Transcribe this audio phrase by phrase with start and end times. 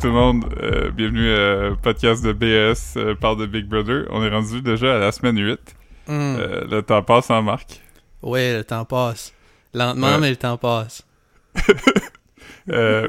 [0.00, 1.30] Tout le monde, euh, bienvenue
[1.72, 4.06] au podcast de BS euh, par de Big Brother.
[4.10, 5.58] On est rendu déjà à la semaine 8.
[6.08, 6.12] Hmm.
[6.38, 7.80] Euh, le temps passe en marque.
[8.22, 9.34] Ouais, le temps passe.
[9.74, 10.18] Lentement, Ouais.
[10.20, 11.06] mais le temps passe.
[12.68, 13.08] Euh,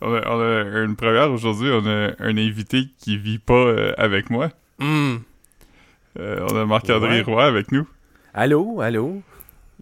[0.00, 3.92] on, a, on a une première aujourd'hui, on a un invité qui vit pas euh,
[3.98, 4.48] avec moi.
[4.80, 5.16] Hmm.
[6.18, 7.22] Euh, on a Marc-André Ouais.
[7.22, 7.86] Roy avec nous.
[8.34, 9.22] Allô, allô?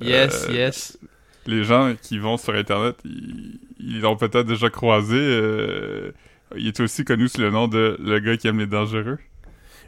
[0.02, 0.98] Yes, Euh, yes.
[1.46, 5.16] Les gens qui vont sur Internet, ils ils l'ont peut-être déjà croisé.
[5.18, 6.10] euh,
[6.56, 9.18] il est aussi connu sous le nom de le gars qui aime les dangereux.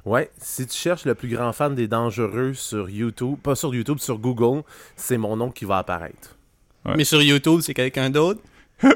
[0.04, 3.98] Ouais, si tu cherches le plus grand fan des dangereux sur YouTube, pas sur YouTube,
[3.98, 4.62] sur Google,
[4.94, 6.36] c'est mon nom qui va apparaître.
[6.84, 6.94] ouais.
[6.96, 8.40] Mais sur YouTube, c'est quelqu'un d'autre?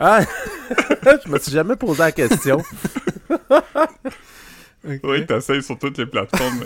[0.00, 0.20] Ah!
[1.24, 2.62] je me suis jamais posé la question.
[5.02, 6.64] Oui, t'essayes sur toutes les plateformes.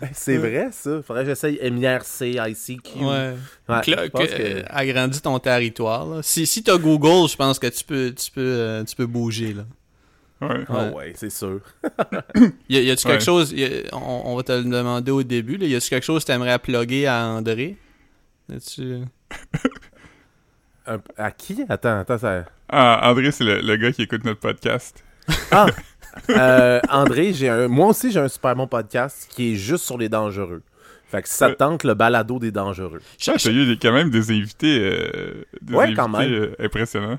[0.12, 1.02] C'est vrai, ça.
[1.02, 2.98] Faudrait que j'essaye MIRC, ICQ.
[3.04, 3.34] Ouais.
[3.68, 6.06] Que- que- Agrandis ton territoire.
[6.06, 6.22] Là.
[6.22, 9.54] Si, si t'as Google, je pense que tu peux, tu peux, euh, tu peux bouger.
[9.54, 9.64] Là.
[10.42, 10.64] ouais.
[10.68, 11.60] Ah ouais, c'est sûr.
[12.68, 13.12] Y, a- y a-tu Ouais.
[13.14, 15.66] quelque chose, y a- on, on va te le demander au début, là.
[15.66, 17.76] y a-tu quelque chose que t'aimerais plugger à André?
[20.86, 21.64] Un- à qui?
[21.68, 22.44] Attends, attends, ça...
[22.68, 25.04] Ah, André, c'est le, le gars qui écoute notre podcast.
[25.50, 25.66] Ah!
[26.30, 27.68] Euh, André, j'ai un...
[27.68, 30.62] moi aussi, j'ai un super bon podcast qui est juste sur les dangereux.
[31.10, 31.56] Fait que si ça te Ouais.
[31.56, 33.00] tente, le balado des dangereux.
[33.18, 36.30] Cha- Ah, T'as eu des- quand même des invités, euh, des Ouais, invités quand même.
[36.32, 37.18] euh, impressionnants.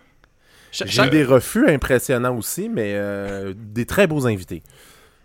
[0.72, 4.62] J'ai eu des refus impressionnants aussi, mais euh, des très beaux invités.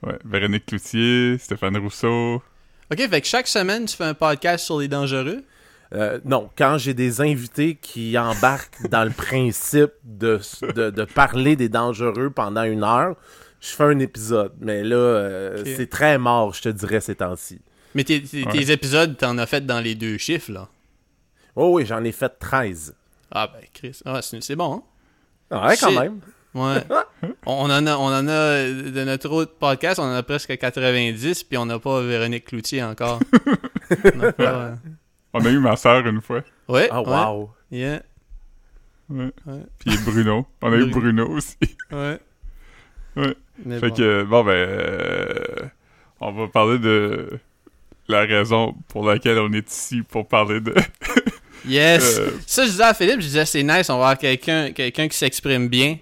[0.02, 2.42] Ouais, Véronique Cloutier, Stéphane Rousseau.
[2.90, 5.42] Ok, fait que chaque semaine, tu fais un podcast sur les dangereux?
[5.94, 10.40] Euh, non, quand j'ai des invités qui embarquent dans le principe de,
[10.74, 13.16] de, de parler des dangereux pendant une heure,
[13.64, 14.52] je fais un épisode.
[14.60, 17.61] Mais là, euh, c'est très mort, je te dirais, ces temps-ci.
[17.94, 18.52] Mais tes, tes- Ouais.
[18.52, 20.68] tes épisodes, t'en as fait dans les deux chiffres, là.
[21.56, 22.94] Oh oui, j'en ai fait 13.
[23.30, 24.83] Ah ben, Chris, ah, c'est c'est bon, hein?
[25.50, 26.20] Ah Ouais, quand même.
[26.55, 26.83] Ouais.
[27.46, 31.44] on, en a, on en a, de notre autre podcast, on en a presque 90,
[31.44, 33.20] puis on n'a pas Véronique Cloutier encore.
[34.14, 34.74] On a pas, euh,
[35.34, 36.42] On a eu ma sœur une fois.
[36.68, 36.89] Ouais.
[36.90, 37.50] Ah, ouais, wow.
[37.70, 38.02] Yeah.
[39.10, 39.30] Ouais.
[39.46, 39.60] Ouais.
[39.78, 40.46] Puis Bruno.
[40.62, 41.24] On a eu Bruno.
[41.27, 41.56] Bruno aussi.
[41.92, 42.18] Ouais.
[43.17, 43.35] Ouais.
[43.64, 43.95] Mais Fait bon.
[43.95, 45.35] que, bon, ben, euh,
[46.20, 47.29] on va parler de
[48.08, 50.75] la raison pour laquelle on est ici pour parler de.
[51.67, 52.19] Yes!
[52.19, 55.08] Euh, Ça, je disais à Philippe, je disais, c'est nice, on va avoir quelqu'un quelqu'un
[55.08, 55.97] qui s'exprime bien.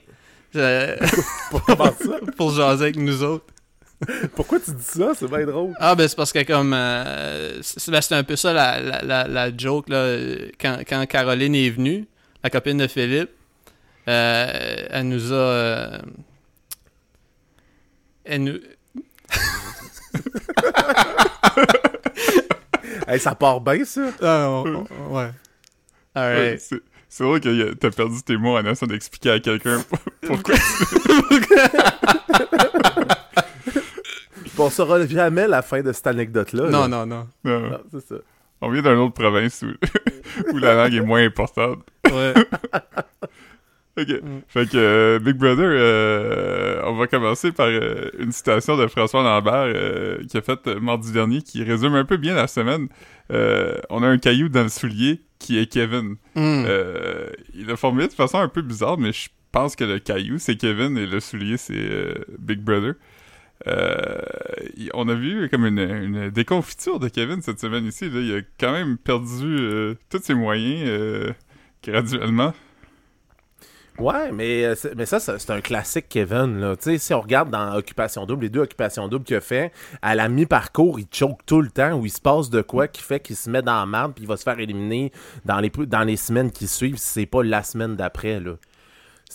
[0.57, 0.97] euh,
[1.67, 2.19] Comment ça?
[2.37, 3.45] pour jaser avec nous autres.
[4.35, 5.13] Pourquoi tu dis ça?
[5.17, 5.73] C'est bien drôle.
[5.79, 6.73] Ah, ben, c'est parce que comme.
[6.75, 10.17] euh, c'est ben, c'est un peu ça la, la, la, la joke, là.
[10.61, 12.07] Quand, quand Caroline est venue,
[12.43, 13.31] la copine de Philippe,
[14.09, 16.01] euh, elle nous a.
[18.25, 18.59] elle nous.
[23.09, 24.11] Hey, ça part bien, ça.
[24.23, 25.25] Ah, on- on- ouais.
[25.25, 25.31] ouais,
[26.15, 26.61] Alright.
[27.09, 29.83] c'est drôle que t'as perdu tes mots en essayant d'expliquer à quelqu'un
[30.23, 30.55] pourquoi.
[34.59, 36.69] On saura jamais la fin de cette anecdote-là.
[36.71, 37.27] non, non, non.
[37.43, 38.15] Non, Non, c'est ça.
[38.61, 39.73] on vient d'une autre province où,
[40.53, 41.81] où la langue est moins importante.
[42.09, 42.33] Ouais.
[43.99, 44.09] Ok.
[44.09, 44.41] Mm.
[44.49, 49.23] Fait que euh, Big Brother, euh, on va commencer par euh, une citation de François
[49.23, 49.75] Lambert
[50.29, 52.89] qui a fait euh, mardi dernier qui résume un peu bien la semaine.
[53.31, 56.17] On a un caillou dans le soulier qui est Kevin.
[56.37, 60.39] Euh, il l'a formulé de façon un peu bizarre, mais je pense que le caillou
[60.39, 62.95] c'est Kevin et le soulier c'est Big Brother.
[63.67, 68.09] On a vu comme une, une déconfiture de Kevin cette semaine ici.
[68.09, 68.21] Là.
[68.21, 71.35] Il a quand même perdu tous ses moyens
[71.85, 72.55] graduellement.
[73.99, 76.59] Ouais, mais, euh, mais ça, c'est un classique Kevin.
[76.61, 76.75] Là.
[76.99, 80.29] Si on regarde dans Occupation Double, les deux Occupations Doubles qu'il a fait, à la
[80.29, 83.37] mi-parcours, il choke tout le temps, où il se passe de quoi qui fait qu'il
[83.37, 85.13] se met dans la merde, puis il va se faire éliminer
[85.45, 88.41] dans les, dans les semaines qui suivent, si c'est pas la semaine d'après.
[88.41, 88.53] là.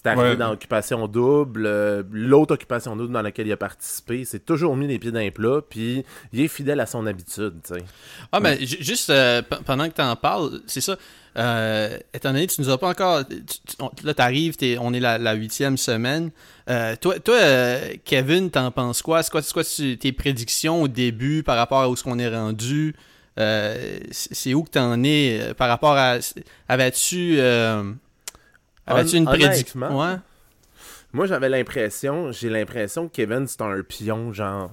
[0.04, 0.36] C'est arrivé Ouais.
[0.38, 4.86] dans Occupation Double, euh, l'autre Occupation Double dans laquelle il a participé, c'est toujours mis
[4.86, 6.04] les pieds dans les plats, puis
[6.34, 7.56] il est fidèle à son habitude.
[8.32, 10.96] Ah, ben, ju- juste euh, p- pendant que tu en parles, c'est ça.
[11.36, 13.28] Euh, étant donné que tu nous as pas encore.
[13.28, 16.30] tu- tu- on- là, t'arrives, t'es- on est la, huitième semaine.
[16.70, 19.24] Euh, toi, toi euh, Kevin, t'en penses quoi?
[19.24, 22.20] C'est quoi, c'est quoi tu- tes prédictions au début par rapport à où ce qu'on
[22.20, 22.96] est rendu?
[23.40, 26.18] Euh, c'est c'est où que t'en es euh, par rapport à.
[26.68, 27.40] Avais-tu.
[28.88, 29.98] Avais-tu une prédiction?
[29.98, 30.16] Ouais.
[31.14, 34.72] Moi, j'avais l'impression, j'ai l'impression que Kevin, c'est un pion, genre.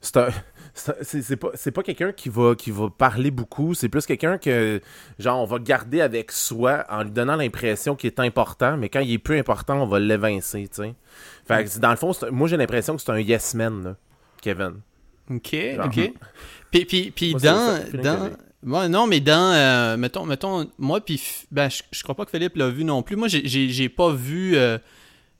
[0.00, 0.28] C'est un.
[1.02, 4.80] c'est pas, quelqu'un qui va, qui va parler beaucoup, c'est plus quelqu'un que,
[5.18, 9.00] genre, on va garder avec soi en lui donnant l'impression qu'il est important, mais quand
[9.00, 10.94] il est plus important, on va l'évincer, tu sais.
[11.46, 13.96] Fait que, dans le fond, moi, j'ai l'impression que c'est un yes man, là,
[14.40, 14.80] Kevin.
[15.30, 15.86] Ok, Genre.
[15.86, 16.12] ok.
[16.70, 17.74] Puis, puis, puis Moi, c'est dans.
[17.76, 18.30] le feeling dans
[18.88, 19.52] non, mais dans.
[19.54, 21.20] euh, mettons, mettons, moi, puis.
[21.50, 23.16] Ben, je, je crois pas que Philippe l'a vu non plus.
[23.16, 24.78] Moi, j'ai- pas vu euh,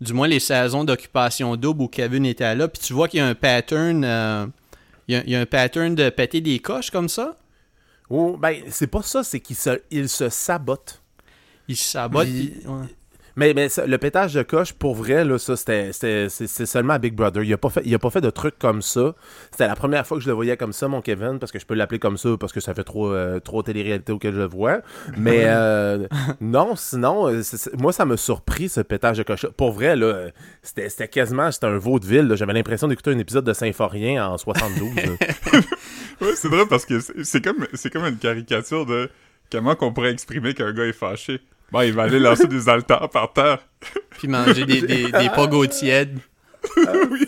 [0.01, 3.21] du moins les saisons d'occupation double où Kevin était là, puis tu vois qu'il y
[3.21, 4.47] a un pattern, euh,
[5.09, 7.37] il, y a, il y a un pattern de péter des coches comme ça.
[8.11, 11.01] Oh, ben, c'est pas ça, c'est qu'il se, il se sabote.
[11.69, 12.27] Il se sabote.
[12.29, 12.87] Il- puis- ouais.
[13.37, 16.99] Mais, mais ça, le pétage de coche, pour vrai, là, ça, c'est, c'est seulement à
[16.99, 17.43] Big Brother.
[17.43, 19.15] Il a, pas fait, il a pas fait de trucs comme ça.
[19.51, 21.67] C'était la première fois que je le voyais comme ça, mon Kevin, parce que je
[21.67, 24.47] peux l'appeler comme ça, parce que ça fait trop, euh, trop télé-réalité auquel je le
[24.47, 24.81] vois.
[25.17, 26.07] Mais euh,
[26.41, 27.43] non, sinon, euh,
[27.79, 29.47] moi, ça m'a surpris, ce pétage de coche.
[29.57, 30.29] Pour vrai, là,
[30.63, 32.33] c'était, c'était quasiment c'était un vaudeville.
[32.37, 34.95] J'avais l'impression d'écouter un épisode de Symphorien en 72.
[34.95, 35.03] là.
[36.21, 39.09] Ouais, c'est drôle parce que c'est c'est comme, c'est comme une caricature de
[39.51, 41.41] comment qu'on pourrait exprimer qu'un gars est fâché.
[41.73, 43.59] Bon, il va aller lancer des haltères par terre.
[44.19, 46.19] Puis manger des, des, des pogos tièdes.
[47.11, 47.27] oui.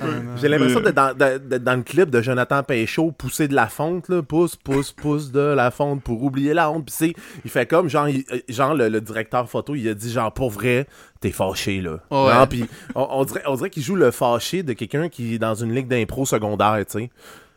[0.00, 0.06] Ah.
[0.40, 4.22] J'ai l'impression d'être dans, dans le clip de Jonathan Péchaud, pousser de la fonte, là,
[4.22, 6.86] pousse, pousse, pousse de la fonte pour oublier la honte.
[6.86, 7.12] Puis c'est,
[7.44, 10.32] il fait comme, genre, il- euh, genre le, le directeur photo, il a dit, genre,
[10.32, 10.88] pour vrai,
[11.20, 12.00] t'es fâché, là.
[12.10, 12.34] Ouais.
[12.34, 12.64] Non, puis
[12.96, 15.72] on, on dirait, on dirait qu'il joue le fâché de quelqu'un qui est dans une
[15.72, 17.10] ligue d'impro secondaire, tu sais.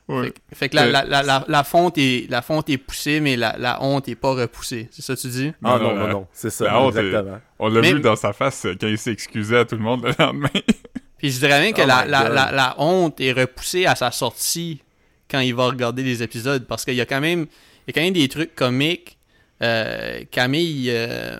[0.07, 0.23] Ouais.
[0.25, 2.77] Fait, que- fait que la, Euh, la, la, la, la fonte est, la fonte est
[2.77, 4.87] poussée, mais la, la honte est pas repoussée.
[4.91, 5.51] C'est ça que tu dis?
[5.63, 7.39] Ah Non, non, non, non, la- non, c'est ça, la honte est- exactement.
[7.59, 9.81] On l'a Mais- vu dans sa face euh, quand il s'est excusé à tout le
[9.81, 10.49] monde le lendemain.
[11.17, 12.33] Puis je dirais même que Oh la, my la, God.
[12.33, 14.81] la, la honte est repoussée à sa sortie
[15.29, 16.65] quand il va regarder les épisodes.
[16.67, 19.17] Parce qu'il y a quand même, il y a quand même des trucs comiques.
[19.63, 20.89] Euh, Camille.
[20.91, 21.39] euh,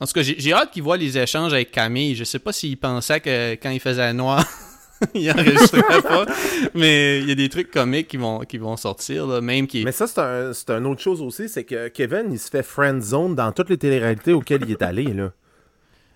[0.00, 2.14] En tout cas, j'ai j'ai hâte qu'il voit les échanges avec Camille.
[2.16, 4.42] Je sais pas s'il pensait que quand il faisait noir,
[5.14, 6.26] il enregistrerait pas.
[6.74, 9.84] Mais il y a des trucs comiques qui vont, qui vont sortir, là, même qui.
[9.84, 12.62] Mais ça, c'est un, c'est une autre chose aussi, c'est que Kevin, il se fait
[12.62, 15.32] friend zone dans toutes les téléréalités auxquelles il est allé, là.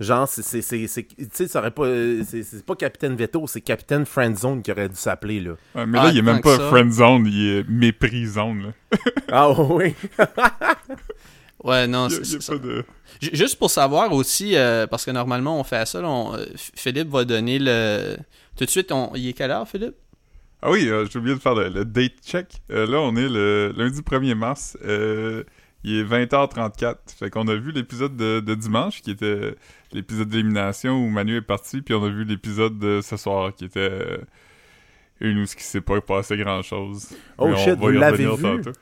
[0.01, 1.87] Genre, c'est, c'est, c'est, c'est- tu sais, ça aurait pas,
[2.27, 5.53] c'est, c'est pas Capitaine Veto, c'est Capitaine Friend Zone qui aurait dû s'appeler, là.
[5.77, 6.69] Ouais, mais Ah, là, il est même pas ça.
[6.69, 8.65] friend zone, il est mépris zone.
[8.65, 8.99] Là.
[9.31, 9.95] Ah oui.
[11.63, 12.59] Ouais, non, c'est ça.
[12.59, 12.85] de...
[13.33, 17.09] Juste pour savoir aussi, euh, parce que normalement on fait ça, là, on- euh, Philippe
[17.09, 18.17] va donner le.
[18.57, 19.13] Tout de suite, on...
[19.15, 19.97] il est quelle heure, Philippe?
[20.63, 22.63] Ah oui, euh, j'ai oublié de faire le, le date check.
[22.71, 24.79] Euh, là, on est le lundi 1er mars.
[24.85, 25.45] Euh,
[25.83, 26.97] il est 20h34.
[27.19, 29.55] Fait qu'on a vu l'épisode de, de dimanche, qui était
[29.93, 33.67] l'épisode d'élimination où Manu est parti, puis on a vu l'épisode de ce soir, qui
[33.67, 33.91] était
[35.21, 37.09] une où ce qui s'est pas passé grand-chose.
[37.39, 38.63] Oh Mais on shit, va vous y l'avez revenir vu?
[38.63, 38.79] tantôt.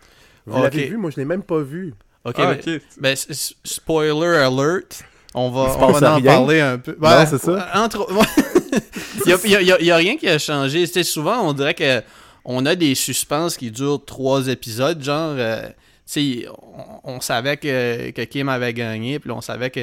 [0.46, 0.96] Vous l'avez vu?
[0.98, 1.94] Moi, je l'ai même pas vu.
[2.24, 2.80] Ok, Ah, ben, ok.
[3.00, 3.16] ben,
[3.64, 5.04] spoiler alert.
[5.34, 6.24] On va, on va en rien.
[6.24, 6.96] parler un peu.
[7.00, 7.68] Non, c'est ça.
[7.74, 8.06] Entre...
[9.26, 10.86] il, y a, y a- y rien qui a changé.
[11.04, 12.02] Souvent, on dirait que
[12.44, 15.02] on a des suspens qui durent trois épisodes.
[15.02, 15.72] Genre, euh, tu
[16.06, 16.46] sais,
[17.04, 19.80] on, on savait que, que Kim avait gagné, puis on savait que.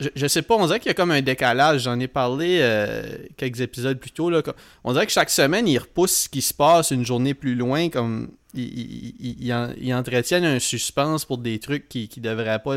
[0.00, 1.82] Je, je sais pas, on dirait qu'il y a comme un décalage.
[1.82, 3.02] J'en ai parlé euh,
[3.36, 4.28] quelques épisodes plus tôt.
[4.28, 4.42] Là,
[4.82, 7.88] on dirait que chaque semaine, ils repoussent ce qui se passe une journée plus loin.
[7.90, 12.20] Comme ils, ils- ils- ils en- ils entretiennent un suspense pour des trucs qui, qui
[12.20, 12.74] devraient pas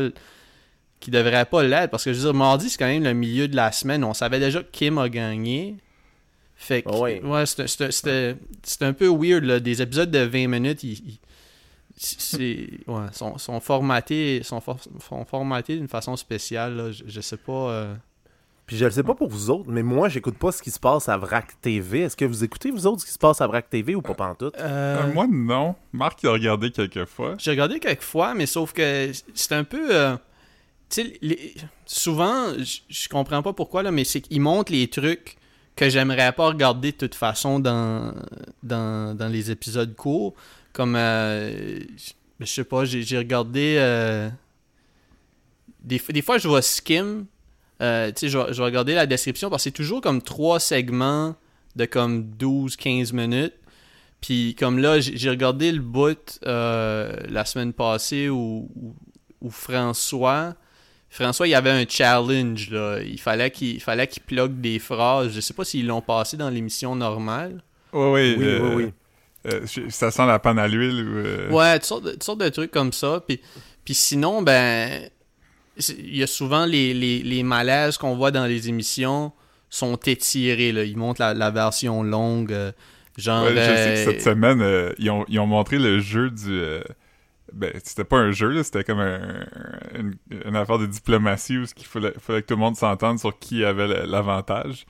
[1.00, 1.90] qui devraient pas l'être.
[1.90, 4.04] Parce que je veux dire, mardi, c'est quand même le milieu de la semaine.
[4.04, 5.76] On savait déjà que Kim a gagné.
[6.56, 7.22] Fait que, Ouais.
[7.22, 9.60] ouais, c'était- c'était c'était- c'était un peu weird, là.
[9.60, 11.18] Des épisodes de 20 minutes, ils, ils-
[11.96, 14.78] c'est, ouais, sont, sont formatés, sont, for-
[15.08, 16.90] sont formatés d'une façon spéciale, là.
[16.90, 17.52] Je, je sais pas.
[17.70, 17.94] euh.
[18.66, 20.78] Puis je le sais pas pour vous autres, mais moi, j'écoute pas ce qui se
[20.78, 22.00] passe à VRAC TV.
[22.00, 24.12] Est-ce que vous écoutez, vous autres, ce qui se passe à VRAC TV ou pas
[24.12, 24.54] pantoute?
[24.58, 25.74] Euh, Euh, moi, non.
[25.94, 27.36] Marc, il a regardé quelques fois.
[27.38, 29.96] J'ai regardé quelques fois, mais sauf que c'est un peu.
[30.96, 31.54] Les-
[31.86, 35.36] souvent, je- comprends pas pourquoi, là, mais c'est qu'ils montrent les trucs
[35.76, 38.14] que j'aimerais pas regarder de toute façon dans,
[39.30, 40.34] les épisodes courts.
[40.72, 40.96] Comme.
[40.96, 41.78] euh,
[42.40, 43.76] je sais pas, j'ai regardé.
[43.78, 44.28] euh,
[45.82, 47.26] des, fois, je vois skim.
[47.80, 51.36] euh, tu sais, je, vais- regarder la description parce que c'est toujours comme trois segments
[51.76, 53.54] de comme 12-15 minutes.
[54.20, 58.68] Puis comme là, j'ai regardé le bout euh, la semaine passée où,
[59.40, 60.54] où François,
[61.10, 62.98] François, il y avait un challenge là.
[63.00, 65.32] Il fallait qu'il il fallait qu'il plug des phrases.
[65.34, 67.62] Je sais pas s'ils l'ont passé dans l'émission normale.
[67.92, 68.92] Oui, euh, oui, oui.
[69.50, 71.16] euh, ça sent la panne à l'huile ou...
[71.16, 73.22] euh, Ouais, toutes sortes de, toutes sortes de trucs comme ça.
[73.26, 73.40] Puis,
[73.84, 75.08] puis sinon, ben,
[75.88, 79.32] il y a souvent les, les, les malaises qu'on voit dans les émissions
[79.70, 80.72] sont étirés.
[80.72, 80.84] Là.
[80.84, 82.52] Ils montrent la, la version longue.
[82.52, 82.70] euh,
[83.16, 83.44] genre.
[83.44, 86.60] Ouais, je sais que cette semaine, euh, ils, ont, ils ont montré le jeu du...
[87.52, 89.46] ben, c'était pas un jeu, là, c'était comme un,
[89.94, 90.14] une,
[90.46, 93.64] une affaire de diplomatie où il fallait, fallait que tout le monde s'entende sur qui
[93.64, 94.86] avait l'avantage.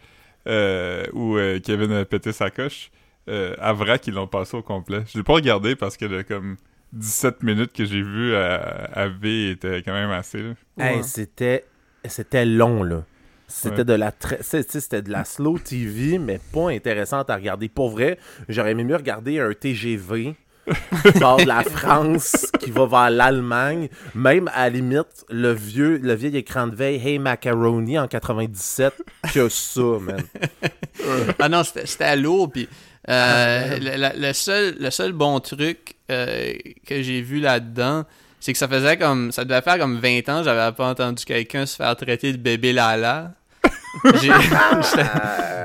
[0.46, 2.90] Euh, où euh, Kevin a pété sa coche.
[3.28, 5.02] Euh, à vrai qu'ils l'ont passé au complet.
[5.12, 6.56] Je l'ai pas regardé parce que le, comme
[6.94, 8.54] 17 minutes que j'ai vu à,
[8.94, 10.42] à V était quand même assez.
[10.42, 10.54] là.
[10.78, 10.96] Ouais.
[10.96, 11.66] Hey, c'était
[12.06, 13.04] c'était long là.
[13.46, 13.84] C'était Ouais.
[13.84, 18.18] de la c'était de la slow TV mais pas intéressante à regarder pour vrai.
[18.48, 20.34] J'aurais aimé mieux regarder un TGV
[21.04, 23.88] de la France, qui va vers l'Allemagne.
[24.14, 28.92] Même, à la limite, le vieux, le vieil écran de veille Hey Macaroni en 97,
[29.32, 30.22] que ça, man.
[31.38, 32.68] ah non, c'était lourd, puis
[33.08, 36.52] euh, le, le- le seul, le seul bon truc euh,
[36.86, 38.04] que j'ai vu là-dedans,
[38.40, 41.66] c'est que ça faisait comme, ça devait faire comme 20 ans, j'avais pas entendu quelqu'un
[41.66, 43.32] se faire traiter de bébé Lala.
[44.20, 45.08] J'ai- J'étais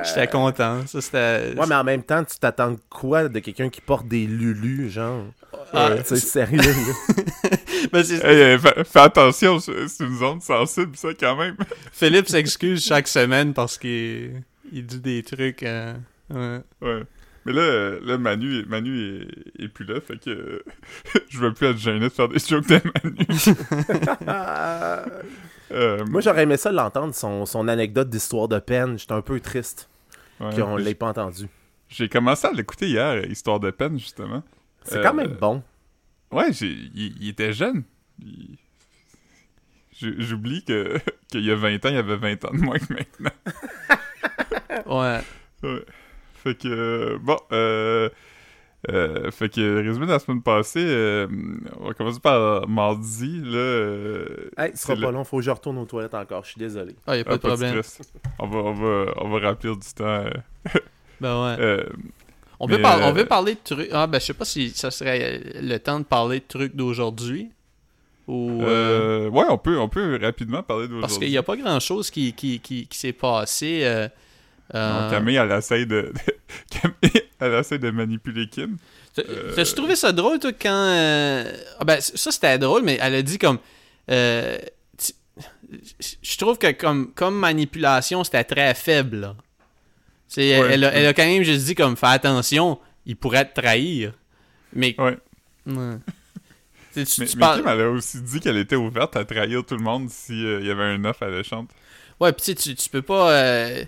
[0.05, 1.53] j'étais content, ça c'était...
[1.57, 4.89] Ouais, mais en même temps, tu t'attends de quoi de quelqu'un qui porte des lulus,
[4.89, 5.25] genre?
[5.73, 7.49] Ah, C'est sérieux, là.
[7.93, 11.55] mais c'est- Hey, euh, fais, fais attention, c'est c'est une zone sensible, ça, quand même.
[11.91, 15.63] Philippe s'excuse chaque semaine parce qu'il il dit des trucs...
[15.63, 15.93] euh,
[16.31, 16.59] ouais.
[16.81, 17.03] Ouais.
[17.45, 19.27] Mais là, euh, là Manu, est- Manu
[19.59, 20.63] est, est plus là, fait que euh,
[21.29, 23.25] je veux plus être gêné de faire des jokes de Manu.
[25.73, 28.97] Euh, Moi, j'aurais aimé ça l'entendre, son, son anecdote d'histoire de peine.
[28.99, 29.89] J'étais un peu triste
[30.39, 30.55] ouais.
[30.55, 31.47] qu'on l'ait pas entendu.
[31.89, 34.43] J'ai commencé à l'écouter hier, Histoire de peine, justement.
[34.83, 35.63] C'est Euh, quand même bon.
[36.31, 37.83] Ouais, il, était jeune.
[38.19, 38.57] Il-
[39.99, 40.97] J'oublie que
[41.29, 43.31] qu'il y a 20 ans, il y avait 20 ans de moins que maintenant.
[44.87, 45.19] Ouais.
[45.61, 45.85] Ouais.
[46.43, 48.09] Fait que, euh, bon, euh,
[48.91, 51.27] euh, fait que, résumé de la semaine passée, euh,
[51.79, 53.57] on va commencer par mardi, là.
[53.57, 56.49] Euh, Hey, ce sera pas le- long, faut que je retourne aux toilettes encore, je
[56.51, 56.95] suis désolé.
[57.07, 57.81] Ah, y a pas Ah, de problème.
[58.39, 60.03] On va, on va, on va remplir du temps.
[60.05, 60.29] euh,
[61.21, 61.55] Ben ouais.
[61.59, 61.83] euh,
[62.59, 63.89] On par- euh, on peut parler de trucs.
[63.93, 67.49] Ah, ben, je sais pas si ça serait le temps de parler de trucs d'aujourd'hui.
[68.27, 68.61] Ou.
[68.63, 71.01] euh, euh, ouais, on peut, on peut rapidement parler d'aujourd'hui.
[71.01, 73.81] parce qu'il n'y a pas grand chose qui, qui, qui, qui s'est passé.
[74.75, 76.11] Euh, euh, Camille, elle essaie de,
[76.69, 78.77] Camille, elle essaie de manipuler Kim.
[79.19, 80.69] euh, T'as-tu trouvé ça drôle, toi, quand.
[80.71, 83.59] euh, Ah, ben, ça, c'était drôle, mais elle a dit comme.
[84.09, 84.57] euh,
[86.21, 89.17] Je trouve que comme, comme manipulation, c'était très faible.
[89.17, 89.35] là.
[90.37, 90.47] Ouais.
[90.71, 94.13] elle, a, elle a quand même juste dit comme fais attention, il pourrait te trahir.
[94.73, 94.95] Mais.
[94.99, 95.17] Ouais.
[95.67, 95.95] Ouais.
[96.95, 99.25] Tu- tu- Mais, tu mais parles- Kim, elle a aussi dit qu'elle était ouverte à
[99.25, 101.71] trahir tout le monde s'il y avait un offre alléchante.
[102.19, 103.31] Ouais, pis tu tu- tu peux pas.
[103.31, 103.83] euh,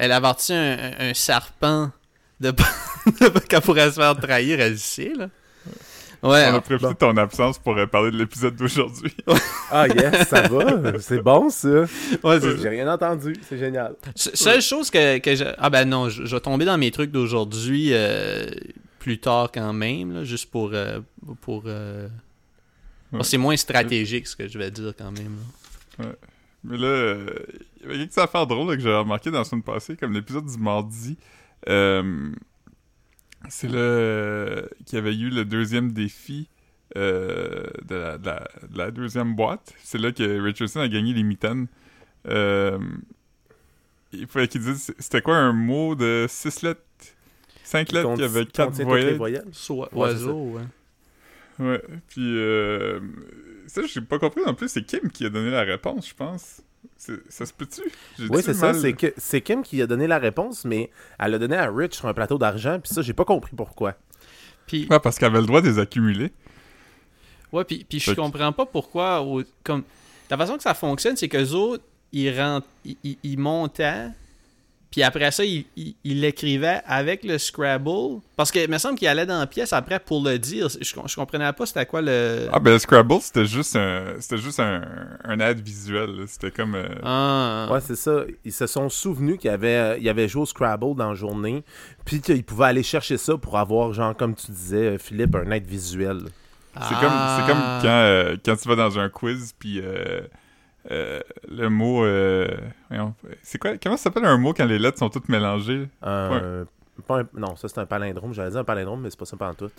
[0.00, 1.90] elle avertit un, un, serpent
[2.40, 2.52] de
[3.48, 5.28] qu'elle pourrait se faire trahir, elle le sait, là.
[6.22, 6.90] Ouais, On a profité bon.
[6.90, 9.14] de ton absence pour euh, parler de l'épisode d'aujourd'hui.
[9.70, 11.68] Ah yes, ça va, c'est bon ça.
[12.22, 13.94] ouais, J'ai rien entendu, c'est génial.
[14.14, 15.44] Se- Seule chose que, que je.
[15.56, 18.44] Ah ben non, je, je vais tomber dans mes trucs d'aujourd'hui euh,
[18.98, 20.70] plus tard quand même, là, juste pour.
[20.74, 21.00] euh,
[21.40, 22.06] pour euh,
[23.12, 23.24] Ouais.
[23.24, 25.36] C'est moins stratégique ce que je vais dire quand même.
[25.98, 26.04] là.
[26.62, 27.26] Mais là, euh,
[27.80, 30.12] il y avait quelques affaires drôles là, que j'ai remarqué dans la semaine passée, comme
[30.12, 31.16] l'épisode du mardi.
[31.68, 32.30] Euh,
[33.48, 36.48] c'est là euh, qu'il y avait eu le deuxième défi
[36.96, 39.72] euh, de, la, de la- de la deuxième boîte.
[39.82, 41.66] C'est là que Richardson a gagné les mitaines.
[42.28, 42.78] Euh,
[44.12, 46.80] il fallait qu'il dise, c'était quoi un mot de 6 lettres?
[47.62, 49.16] 5 lettres qui avait 4 Contient toutes les voyelles?
[49.16, 49.48] voyelles.
[49.52, 50.62] Soit Ouais, c'est oiseau, ouais.
[51.60, 53.00] Ouais, puis euh,
[53.66, 56.62] ça, j'ai pas compris non plus, c'est Kim qui a donné la réponse, je pense.
[56.96, 57.82] Ça se peut-tu?
[58.28, 61.38] Oui, c'est ça, c'est que c'est Kim qui a donné la réponse, mais elle l'a
[61.38, 63.94] donné à Rich sur un plateau d'argent, puis ça, j'ai pas compris pourquoi.
[64.66, 66.30] Puis, Ouais, parce qu'elle avait le droit de les accumuler.
[67.52, 69.22] Ouais, puis, puis je comprends pas pourquoi.
[69.22, 69.82] au- comme
[70.30, 71.82] La façon que ça fonctionne, c'est que autres,
[72.12, 74.06] ils, rentrent, ils, ils- ils montaient,
[74.90, 78.20] puis après ça, ils ils- ils l'écrivaient avec le Scrabble.
[78.36, 80.68] Parce que il me semble qu'il allait dans la pièce après pour le dire.
[80.68, 82.48] Je, je comprenais pas c'était quoi le.
[82.52, 84.82] Ah, ben Scrabble, c'était juste un, c'était juste un,
[85.24, 86.24] un ad visuel.
[86.26, 86.74] C'était comme...
[86.74, 87.68] euh, Ah.
[87.70, 88.22] Ouais, c'est ça.
[88.44, 91.10] Ils se sont souvenus qu'il y avait, euh, il y avait joué au Scrabble dans
[91.10, 91.62] la journée,
[92.04, 95.50] puis qu'ils pouvaient aller chercher ça pour avoir, genre, comme tu disais, euh, Philippe, un
[95.50, 96.20] aide visuel.
[96.74, 97.78] C'est comme, c'est comme Ah.
[97.82, 100.20] quand, euh, quand tu vas dans un quiz, puis euh,
[100.90, 102.04] euh, le mot...
[102.04, 102.48] euh,
[103.42, 103.76] c'est quoi?
[103.82, 105.88] Comment ça s'appelle un mot quand les lettres sont toutes mélangées?
[106.02, 106.66] Un-
[107.06, 108.34] pas un- non, ça, c'est un palindrome.
[108.34, 109.70] J'allais dire un palindrome, mais c'est pas ça pas en tout.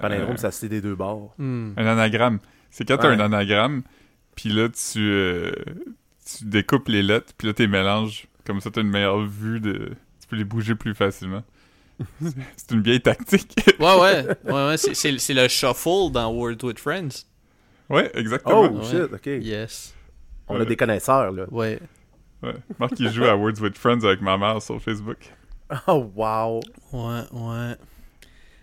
[0.00, 1.32] Palindrome, Euh, ça c'est des deux bords.
[1.38, 1.72] Hmm.
[1.76, 2.40] Un anagramme.
[2.70, 3.14] C'est quand t'as Ouais.
[3.14, 3.82] un anagramme,
[4.34, 5.52] puis là, tu, euh,
[6.36, 8.26] tu découpes les lettres, puis là, tu les mélanges.
[8.44, 9.90] Comme ça, t'as une meilleure vue de...
[10.20, 11.42] Tu peux les bouger plus facilement.
[12.56, 13.54] C'est- une vieille tactique.
[13.78, 14.26] Ouais, ouais.
[14.44, 17.24] ouais, ouais c'est- le shuffle dans World with Friends.
[17.88, 18.70] ouais, exactement.
[18.72, 19.26] Oh, shit, ok.
[19.26, 19.94] Yes.
[20.48, 21.44] On a des connaisseurs, là.
[21.50, 21.78] Ouais.
[22.42, 22.54] Ouais.
[22.78, 25.18] Marc, il joue à Words with Friends avec ma mère sur Facebook.
[25.86, 26.60] Oh, wow.
[26.94, 27.76] Ouais, ouais.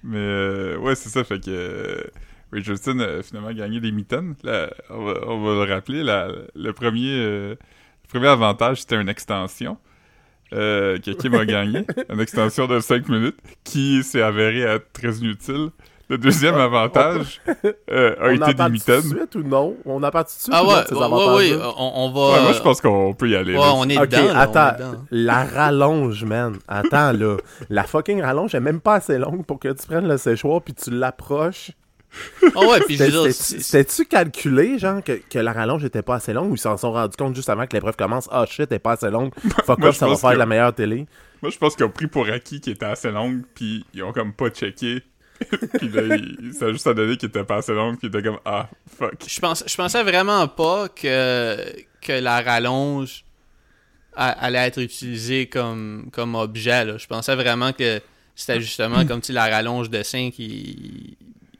[0.02, 2.04] Mais euh, ouais, c'est ça, fait que euh,
[2.52, 4.36] Richardson a finalement gagné les mitaines.
[4.44, 9.10] Là, on, va, on va le rappeler, le, premier, euh, le premier avantage, c'était une
[9.10, 9.78] extension
[10.54, 11.86] euh, que Kim a gagné.
[12.10, 15.70] une extension de 5 minutes qui s'est avérée être très inutile.
[16.10, 17.42] Le deuxième avantage
[17.92, 19.76] euh, a On été en parle des tout de suite ou non?
[19.86, 22.12] On en parle tout de suite Ah ou non, ouais, de ces ouais, on, on
[22.12, 22.36] va...
[22.38, 23.54] Ouais, moi, je pense qu'on peut y aller.
[23.54, 23.74] Ouais, là.
[23.76, 24.72] on est dedans, là, on est attends.
[24.78, 25.02] dedans.
[25.12, 26.58] La rallonge, man.
[26.68, 27.38] Attends, là.
[27.70, 30.74] La fucking rallonge est même pas assez longue pour que tu prennes le séchoir puis
[30.74, 31.72] tu l'approches.
[32.56, 32.98] Ah ouais, puis
[33.34, 36.94] C'était-tu calculé, genre, que, que la rallonge était pas assez longue ou ils s'en sont
[36.94, 38.30] rendus compte juste avant que l'épreuve commence?
[38.32, 39.32] Ah shit, elle est pas assez longue.
[39.66, 41.08] Fuck off, ça va faire que- la meilleure télé.
[41.42, 44.14] Moi, je pense qu'ils ont pris pour acquis qu'il était assez longue, puis ils ont
[44.14, 45.04] comme pas checké.
[45.78, 48.16] puis là, il- ça a juste à donner qu'il était pas assez longue, puis il
[48.16, 49.14] était comme ah fuck.
[49.28, 51.58] je, pense, je pensais vraiment pas que,
[52.02, 53.24] que la rallonge
[54.16, 56.86] a- allait être utilisée comme, comme objet.
[56.86, 56.98] Là.
[56.98, 58.00] Je pensais vraiment que
[58.36, 61.16] c'était justement comme si la rallonge de 5, il,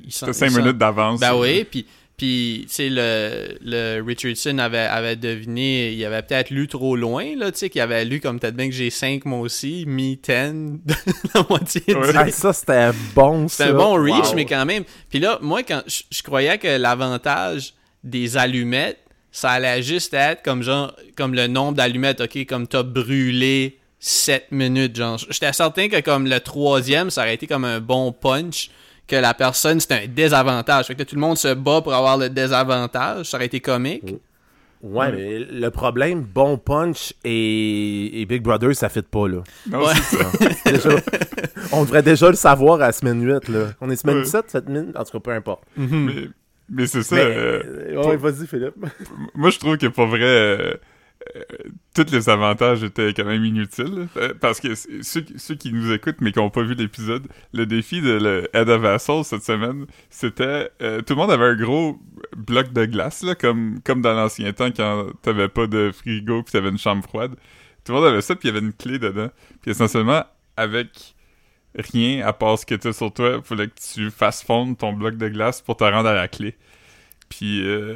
[0.06, 1.20] il s'en- T'as 5 il s'en- minutes d'avance.
[1.20, 1.86] Ben oui, puis
[2.18, 7.36] puis tu sais le, le Richardson avait avait deviné, il avait peut-être lu trop loin
[7.36, 10.16] là, tu sais qu'il avait lu comme peut-être bien que j'ai 5 moi aussi, mi
[10.18, 10.28] 10
[11.34, 12.16] la moitié Ouais.
[12.26, 13.66] Hey, ça, c'était bon, ça.
[13.66, 14.36] c'est un bon reach, Wow.
[14.36, 14.84] mais quand même.
[15.10, 19.00] Puis là, moi, quand je, je croyais que l'avantage des allumettes,
[19.32, 24.52] ça allait juste être comme genre, comme le nombre d'allumettes, ok, comme t'as brûlé 7
[24.52, 25.18] minutes, genre.
[25.30, 28.70] J'étais certain que comme le troisième, ça aurait été comme un bon punch,
[29.08, 30.88] que la personne, c'était un désavantage.
[30.88, 33.60] Fait que là, tout le monde se bat pour avoir le désavantage, ça aurait été
[33.60, 34.16] comique.
[34.82, 39.42] Ouais, mais le problème, bon punch et, et Big Brother, ça fit pas, là.
[39.70, 39.94] Non, Ouais.
[39.96, 40.32] c'est ça.
[40.72, 40.90] Déjà,
[41.72, 43.68] on devrait déjà le savoir à semaine 8, là.
[43.82, 44.26] On est semaine Ouais.
[44.26, 44.92] 7, semaine...
[44.96, 45.64] En tout cas, peu importe.
[45.78, 46.06] Mhm.
[46.06, 46.30] mais
[46.70, 47.16] mais c'est ça.
[47.16, 47.62] Mais, euh,
[47.94, 48.74] euh, ouais, vas-y, Philippe.
[49.36, 50.74] moi, je trouve que pour vrai, euh,
[51.94, 54.08] tous les avantages étaient quand même inutiles.
[54.18, 55.22] euh, parce que ceux,
[55.56, 58.82] qui nous écoutent mais qui n'ont pas vu l'épisode, le défi de le Head of
[58.82, 62.00] Vassal cette semaine, c'était euh, tout le monde avait un gros
[62.36, 66.52] bloc de glace, là, comme, comme dans l'ancien temps quand t'avais pas de frigo puis
[66.52, 67.36] t'avais une chambre froide.
[67.84, 69.30] Tout le monde avait ça puis il y avait une clé dedans.
[69.62, 70.24] Puis essentiellement,
[70.58, 71.16] avec
[71.78, 74.94] rien à part ce que t'as sur toi, il fallait que tu fasses fondre ton
[74.94, 76.56] bloc de glace pour te rendre à la clé.
[77.30, 77.96] Puis euh,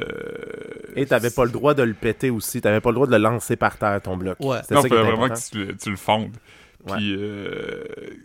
[0.96, 2.60] Et t'avais pas le droit de le péter aussi.
[2.60, 4.36] T'avais pas le droit de le lancer par terre, ton bloc.
[4.40, 4.58] Ouais.
[4.62, 5.40] C'était Non, ça fallait vraiment important.
[5.40, 6.32] que tu, le- tu le fondes.
[6.86, 6.96] Ouais.
[6.96, 7.84] Puis, euh,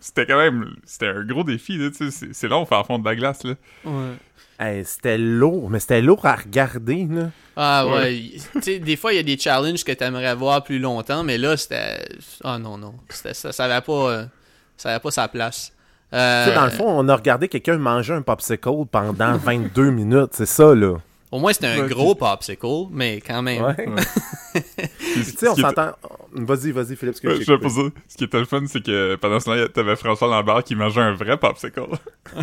[0.00, 0.74] c'était quand même...
[0.84, 2.28] C'était un gros défi, là, tu sais.
[2.32, 3.54] C'est- long faire fondre de la glace, là.
[3.84, 4.12] Ouais.
[4.58, 7.30] Hey, c'était lourd, mais c'était lourd à regarder, là.
[7.56, 8.16] Ah ouais, Ouais.
[8.16, 11.24] y- tu sais, des fois il y a des challenges que t'aimerais voir plus longtemps,
[11.24, 11.98] mais là c'était,
[12.44, 14.24] ah non non, C'était- ça, ça avait pas, euh,
[14.76, 15.72] ça avait pas sa place.
[16.12, 20.46] Euh, dans le fond, on a regardé quelqu'un manger un popsicle pendant 22 minutes, c'est
[20.46, 20.96] ça, là.
[21.30, 23.62] au moins c'était un Ouais, gros popsicle, mais quand même.
[23.62, 23.86] Ouais.
[25.14, 25.90] Tu sais, on était- s'entend...
[26.32, 27.90] Vas-y, vas-y, Philippe, ce que Ouais, je pas dire.
[28.08, 31.00] Ce qui était le fun, c'est que pendant ce temps-là, t'avais François Lambert qui mangeait
[31.00, 31.82] un vrai popsicle.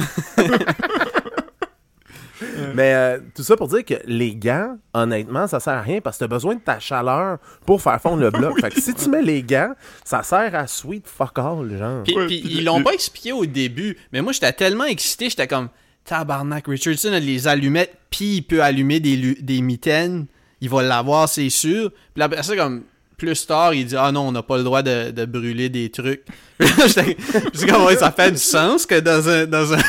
[2.78, 6.18] Mais euh, tout ça pour dire que les gants, honnêtement, ça sert à rien parce
[6.18, 8.62] que t'as besoin de ta chaleur pour faire fondre le bloc.
[8.62, 9.74] Fait que si tu mets les gants,
[10.06, 12.04] ça sert à sweet fuck all, genre.
[12.04, 15.28] Puis, Ouais, puis puis ils l'ont pas expliqué au début, mais moi j'étais tellement excité,
[15.28, 15.70] j'étais comme
[16.06, 20.28] tabarnak, Richardson a les allumettes, puis il peut allumer des, des mitaines,
[20.62, 21.90] il va l'avoir, c'est sûr.
[22.14, 22.84] Puis après ça, comme
[23.18, 25.90] plus tard, il dit Ah non, on n'a pas le droit de, de brûler des
[25.90, 26.24] trucs.
[26.60, 29.80] Comme, Ouais, ça fait du sens que dans un, dans un,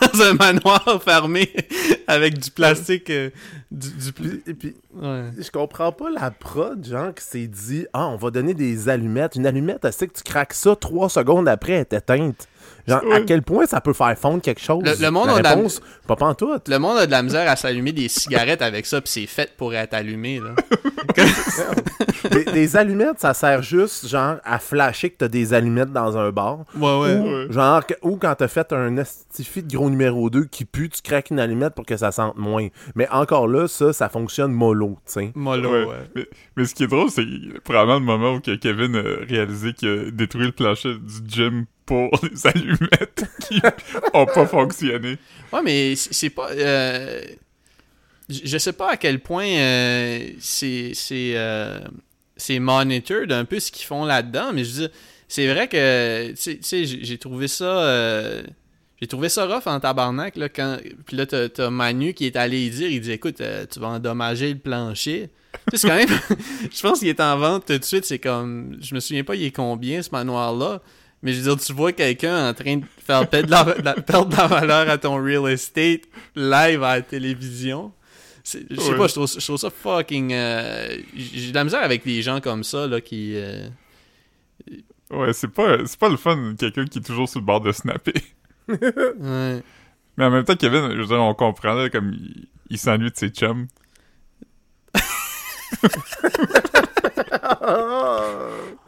[0.12, 1.50] dans un manoir fermé
[2.06, 3.10] avec du plastique.
[3.10, 3.30] euh,
[3.70, 5.24] du, du et puis, ouais.
[5.38, 9.36] je comprends pas la prod, genre, qui s'est dit Ah, on va donner des allumettes.
[9.36, 12.48] Une allumette, elle sait que tu craques ça trois secondes après, elle est éteinte.
[12.88, 14.82] Genre, à quel point ça peut faire fondre quelque chose?
[14.84, 15.56] Le- le monde la a de la-
[16.06, 16.68] pas pantoute.
[16.68, 19.52] Le monde a de la misère à s'allumer des cigarettes avec ça, puis c'est fait
[19.56, 20.40] pour être allumé.
[20.40, 20.54] Là.
[22.30, 26.30] des, des allumettes, ça sert juste, genre, à flasher que t'as des allumettes dans un
[26.30, 26.60] bar.
[26.76, 27.14] Ouais, ouais.
[27.16, 27.46] Ou, Ouais.
[27.50, 31.02] genre, que- ou quand t'as fait un estifi de gros numéro 2 qui pue, tu
[31.02, 32.68] craques une allumette pour que ça sente moins.
[32.94, 35.32] Mais encore là, ça, ça fonctionne mollo, tu sais.
[35.34, 35.84] Mollo, Ouais.
[35.84, 35.94] ouais.
[36.14, 37.24] Mais, mais ce qui est drôle, c'est
[37.64, 41.66] probablement le moment où que Kevin a réalisé qu'il a détruit le plancher du gym
[41.86, 43.60] pour les allumettes qui
[44.12, 45.16] ont pas fonctionné.
[45.52, 46.50] Ouais, mais c'est pas.
[46.50, 47.22] euh,
[48.28, 50.30] je sais pas à quel point euh,
[51.12, 51.80] euh,
[52.36, 54.96] c'est monitored un peu ce qu'ils font là-dedans, mais je veux dire,
[55.28, 58.42] c'est vrai que tu sais- j'ai trouvé ça.
[59.00, 60.78] j'ai trouvé ça rough en tabarnak, là, quand...
[61.06, 64.58] Puis là, t'as Manu qui est allé dire, il dit, écoute, tu vas endommager le
[64.58, 65.30] plancher.
[65.70, 66.08] Tu c'est quand même...
[66.72, 68.76] je pense qu'il est en vente tout de suite, c'est comme...
[68.80, 70.80] Je me souviens pas, il est combien, ce manoir-là.
[71.22, 74.02] Mais je veux dire, tu vois quelqu'un en train de faire perdre de la, la-
[74.02, 76.02] perdre de la valeur à ton real estate
[76.34, 77.92] live à la télévision.
[78.44, 78.96] Je sais Ouais.
[78.96, 80.32] pas, je trouve, je trouve ça fucking...
[80.32, 83.32] euh, J'ai de la misère avec les gens comme ça, là, qui...
[83.36, 83.68] euh,
[85.10, 87.72] Ouais, c'est pas, c'est pas le fun, quelqu'un qui est toujours sur le bord de
[87.72, 88.14] snapper.
[88.68, 89.62] ouais.
[90.18, 93.10] Mais en même temps, Kevin, je veux dire, on comprend, là, comme il, il s'ennuie
[93.10, 93.66] de ses chums.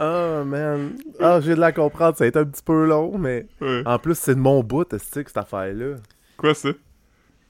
[0.00, 0.96] Oh, man.
[1.20, 3.82] Ah, j'ai de la comprendre, ça a été un petit peu long, mais Ouais.
[3.84, 5.96] en plus, c'est de mon bout, cette affaire-là?
[6.36, 6.70] Quoi ça?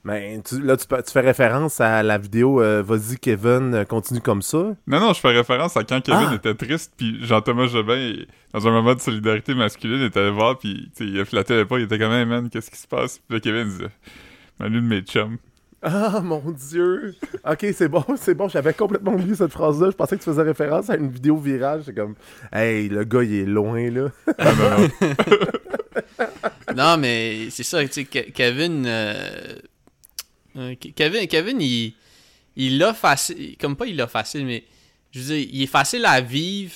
[0.05, 4.21] Ben, tu, là, tu, tu fais référence à la vidéo euh, Vas-y, Kevin, euh, continue
[4.21, 4.57] comme ça?
[4.87, 6.35] Non, non, je fais référence à quand Kevin Ah!
[6.35, 8.13] était triste, puis Jean-Thomas Jobin,
[8.53, 11.83] dans un moment de solidarité masculine, était allé voir, puis il a flatté pas, il
[11.85, 13.19] était comme, hey man, qu'est-ce qui se passe?
[13.19, 13.89] Puis là, Kevin disait,
[14.59, 15.37] Manu de mes chums.
[15.83, 17.15] Ah, mon Dieu!
[17.47, 19.91] Ok, c'est bon, c'est bon, j'avais complètement oublié cette phrase-là.
[19.91, 21.81] Je pensais que tu faisais référence à une vidéo virale.
[21.85, 22.15] J'étais comme,
[22.51, 24.07] hey, le gars, il est loin, là.
[24.39, 24.87] Ah, non, non.
[26.75, 28.85] Non, mais c'est ça, tu sais, Ke- Kevin.
[28.85, 29.55] euh,
[30.57, 31.93] euh, Ke- Kevin, Kevin, il.
[32.55, 33.55] Il l'a facile.
[33.59, 34.63] Comme pas il l'a facile, mais.
[35.11, 36.73] Je veux dire, il est facile à vivre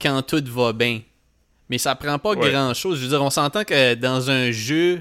[0.00, 1.00] quand tout va bien.
[1.68, 2.50] Mais ça prend pas Ouais.
[2.50, 2.98] grand chose.
[2.98, 5.00] Je veux dire, on s'entend que dans un jeu,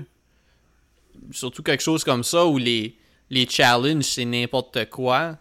[1.31, 2.95] surtout quelque chose comme ça, où les,
[3.29, 5.37] les challenges, c'est n'importe quoi.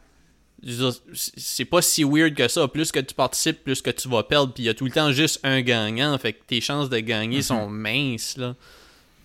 [1.15, 2.67] C'est pas si weird que ça.
[2.67, 4.53] Plus que tu participes, plus que tu vas perdre.
[4.53, 6.17] Puis il y a tout le temps juste un gagnant.
[6.19, 8.55] Fait que tes chances de gagner sont minces, là.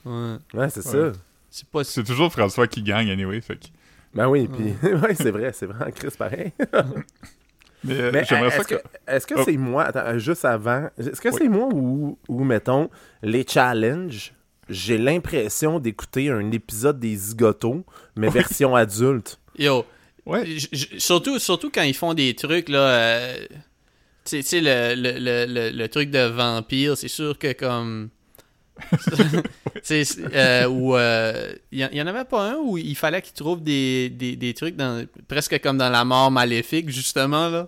[0.06, 0.36] Ouais.
[0.54, 1.12] Ouais, c'est Ouais.
[1.12, 1.20] ça.
[1.50, 3.66] C'est pas C'est toujours François qui gagne, anyway, fait que...
[4.14, 6.52] Ben oui, puis, ouais, c'est vrai, c'est vrai, Chris, pareil.
[7.84, 8.82] Mais, euh, Mais j'aimerais est-ce ça que, que...
[9.08, 9.42] est-ce que Oh.
[9.44, 11.36] c'est moi, attends, juste avant, est-ce que Oui.
[11.40, 12.90] c'est moi ou, ou, mettons,
[13.24, 14.34] les challenges,
[14.72, 19.40] j'ai l'impression d'écouter un épisode des Zigotos, mais version adulte.
[19.58, 19.86] Yo,
[20.26, 20.46] Ouais,
[21.00, 22.78] surtout, surtout quand ils font des trucs, là.
[22.80, 23.58] euh, tu
[24.26, 28.10] sais- tu sais, le, le, le, le, le truc de vampire, c'est sûr que comme.
[29.84, 32.78] Tu sais, euh, où euh, il y, en- il y en avait pas un où
[32.78, 36.90] il fallait qu'ils trouvent des, des, des trucs dans, presque comme dans la mort maléfique,
[36.90, 37.68] justement, là.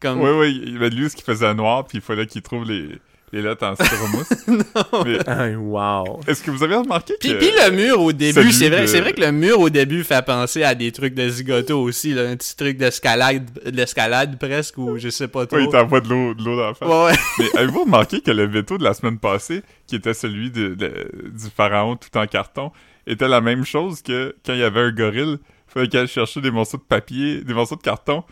[0.00, 2.42] Comme, ouais, ouais, il y avait lui ce qui faisait noir, puis il fallait qu'il
[2.42, 2.88] trouve les,
[3.32, 4.28] les lettres en styromousse.
[5.06, 6.20] Mais Ah, wow.
[6.26, 7.18] est-ce que vous avez remarqué que...
[7.20, 9.70] Puis, puis le mur au début, c'est vrai, de- c'est vrai que le mur au
[9.70, 14.38] début fait penser à des trucs de zigoto aussi, là, un petit truc d'escalade, d'escalade
[14.38, 15.58] presque, ou je sais pas trop.
[15.58, 16.88] Il t'envoie de l'eau de l'eau dans la face.
[16.88, 17.18] Ouais, ouais.
[17.54, 21.10] Mais avez-vous remarqué que le veto de la semaine passée, qui était celui de, de-
[21.32, 22.70] du pharaon tout en carton,
[23.06, 26.06] était la même chose que quand il y avait un gorille, il fallait qu'il aille
[26.06, 28.24] chercher des morceaux de papier, des morceaux de carton.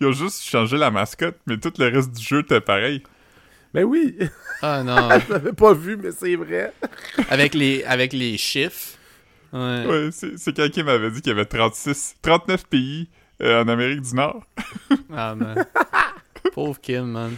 [0.00, 3.02] Ils ont juste changé la mascotte, mais tout le reste du jeu était pareil.
[3.74, 4.16] Ben oui,
[4.62, 5.08] Ah non.
[5.26, 6.72] je l'avais pas vu, mais c'est vrai.
[7.28, 8.96] avec les avec les chiffres.
[9.52, 9.84] Ouais.
[9.86, 13.08] Ouais, c'est c'est quand Kim m'avait dit qu'il y avait 36, 39 pays
[13.42, 14.44] euh, en Amérique du Nord.
[15.12, 15.64] Ah man.
[16.54, 17.34] Pauvre Kim, man.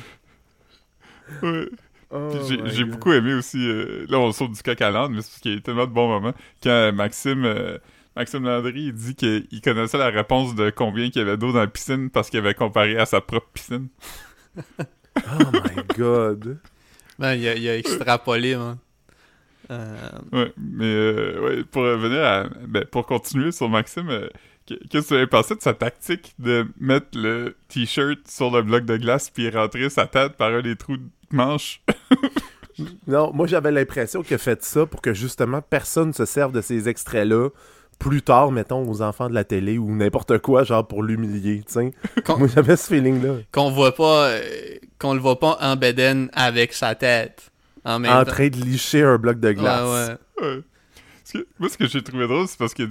[1.43, 1.69] Ouais.
[2.11, 5.23] Oh Puis j'ai beaucoup aimé aussi, euh, là on saute du coq à l'âne, mais
[5.23, 6.35] c'est parce qu'il y a tellement de bons moments.
[6.63, 7.79] Quand Maxime, euh,
[8.15, 11.59] Maxime Landry il dit qu'il connaissait la réponse de combien il y avait d'eau dans
[11.61, 13.89] la piscine parce qu'il avait comparé à sa propre piscine.
[15.17, 16.59] Oh my god.
[17.19, 18.77] Ben, il a, il a extrapolé, man.
[19.71, 19.97] Euh,
[20.33, 24.29] Ouais, mais euh, ouais, pour revenir à, ben, pour continuer sur Maxime, euh,
[24.67, 28.63] qu'est- qu'est-ce que tu avais pensé de sa tactique de mettre le t-shirt sur le
[28.63, 31.81] bloc de glace puis rentrer sa tête par un des trous de manche?
[33.07, 36.61] Non, moi j'avais l'impression qu'il a fait ça pour que justement personne se serve de
[36.61, 37.49] ces extraits-là
[37.99, 41.73] plus tard, mettons, aux enfants de la télé ou n'importe quoi, genre pour l'humilier, tu
[41.73, 41.93] sais.
[42.37, 43.37] Moi j'avais ce feeling-là.
[43.53, 44.41] qu'on voit pas euh,
[44.99, 47.51] qu'on le voit pas en beden avec sa tête
[47.85, 48.33] en même En temps.
[48.33, 50.19] train de licher un bloc de glace.
[50.39, 50.49] Ouais, ouais.
[50.57, 50.63] Ouais.
[51.23, 52.83] Parce que- moi, ce que j'ai trouvé drôle, c'est parce que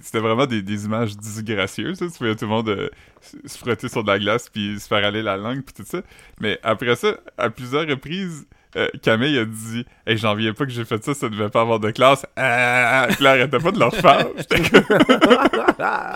[0.00, 2.00] c'était vraiment des, des images disgracieuses.
[2.00, 2.08] là.
[2.08, 2.88] Tu voyais tout le monde euh,
[3.20, 5.88] se- se frotter sur de la glace puis se faire aller la langue puis tout
[5.88, 6.02] ça.
[6.40, 10.72] Mais après ça, à plusieurs reprises, euh, Camille a dit «Hey, j'en viens pas que
[10.72, 12.26] j'ai fait ça, ça devait pas avoir de classe.
[12.36, 13.06] Ah!
[13.10, 14.26] Puis là, elle arrêtait pas de le refaire.
[14.36, 14.84] J'étais comme-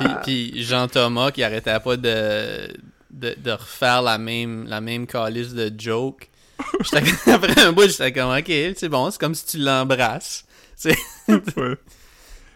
[0.00, 0.08] Puis,
[0.52, 2.68] puis Jean-Thomas qui arrêtait pas de,
[3.10, 6.28] de, de refaire la même, la même calice de joke.
[7.26, 10.44] Après un bout, j'étais comme, ok, c'est bon, c'est comme si tu l'embrasses.
[11.28, 11.76] Ouais.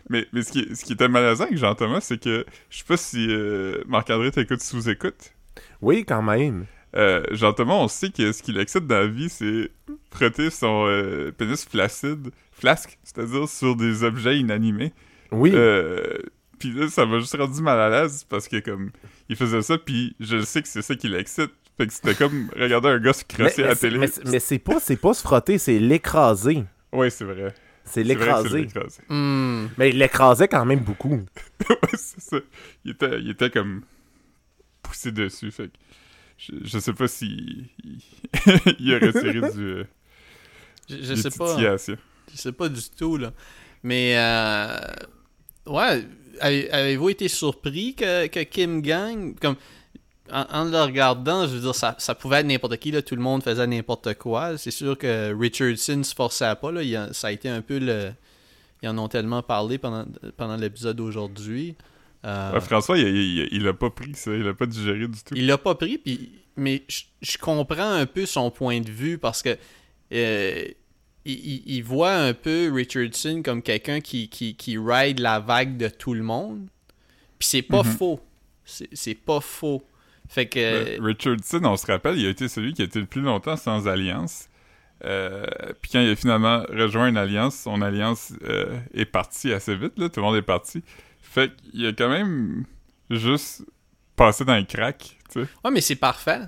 [0.08, 2.96] Mais, mais ce, qui, ce qui était malaisant avec Jean-Thomas, c'est que je sais pas
[2.96, 5.32] si euh, Marc-André t'écoute sous-écoute.
[5.80, 6.66] Oui, quand même.
[6.94, 9.70] Euh, Jean-Thomas, on sait que ce qui l'excite dans la vie, c'est
[10.10, 14.92] frotter son euh, pénis flaccide, flasque, c'est-à-dire sur des objets inanimés.
[15.30, 15.52] Oui.
[15.54, 16.18] Euh,
[16.58, 18.90] puis là, ça m'a juste rendu mal à l'aise parce que comme
[19.28, 21.50] il faisait ça, puis je sais que c'est ça qui l'excite.
[21.78, 23.96] Fait que c'était comme regarder un gars se crosser à la télé.
[23.98, 26.64] mais c'est- mais c'est pas, c'est pas se frotter, c'est l'écraser.
[26.92, 27.54] Ouais, c'est vrai.
[27.84, 28.68] C'est l'écraser.
[29.08, 29.66] Hmm.
[29.78, 31.14] Mais il l'écrasait quand même beaucoup.
[31.70, 32.36] ouais, c'est ça.
[32.84, 33.80] Il était, il était comme
[34.82, 35.50] poussé dessus.
[35.50, 35.72] Fait que
[36.38, 37.26] je, je sais pas si
[37.84, 38.00] il,
[38.78, 39.84] il aurait tiré du, euh,
[40.88, 41.56] Je, je des sais pas.
[42.32, 43.32] Je sais pas du tout, là.
[43.82, 44.76] Mais, euh,
[45.66, 46.04] ouais,
[46.40, 49.34] avez- avez-vous été surpris que, que Kim gagne?
[49.34, 49.56] Comme,
[50.32, 53.16] en, en le regardant, je veux dire, ça, ça pouvait être n'importe qui, là, tout
[53.16, 54.56] le monde faisait n'importe quoi.
[54.56, 56.82] C'est sûr que Richardson se forçait pas, là.
[56.82, 58.12] Il a- ça a été un peu le...
[58.82, 60.04] Ils en ont tellement parlé pendant,
[60.36, 61.76] pendant l'épisode d'aujourd'hui.
[62.24, 65.18] Euh, Ouais, François, il, il, il a pas pris ça, il a pas digéré du
[65.24, 65.34] tout.
[65.34, 69.18] il l'a pas pris, puis mais je, je comprends un peu son point de vue
[69.18, 69.56] parce que
[70.12, 70.64] euh,
[71.24, 76.14] il, voit un peu Richardson comme quelqu'un qui, qui, qui ride la vague de tout
[76.14, 76.66] le monde.
[77.38, 77.92] Puis c'est pas Mhm.
[77.92, 78.20] faux.
[78.64, 79.82] C'est pas faux.
[80.28, 80.58] Fait que.
[80.60, 83.56] Euh, Richardson, on se rappelle, il a été celui qui a été le plus longtemps
[83.56, 84.48] sans alliance.
[85.04, 85.44] Euh,
[85.80, 88.32] puis quand il a finalement rejoint une alliance, son alliance
[88.94, 90.82] est partie assez vite, là, tout le monde est parti.
[91.32, 92.66] Fait qu'il a quand même
[93.08, 93.64] juste
[94.16, 95.48] passé dans le crack, tu sais.
[95.64, 96.40] Ouais, mais c'est parfait.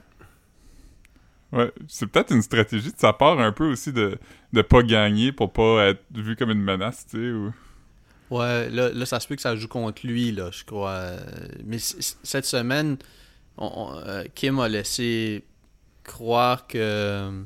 [1.53, 4.19] Ouais, c'est peut-être une stratégie de sa part un peu aussi de,
[4.53, 7.55] de pas gagner pour pas être vu comme une menace, tu sais, ou...
[8.31, 10.91] Ouais, là, là, ça se peut que ça joue contre lui, là, je crois.
[10.91, 11.19] Euh,
[11.65, 12.99] Mais cette semaine,
[13.57, 15.45] on- on- euh, Kim a laissé
[16.03, 17.43] croire que euh,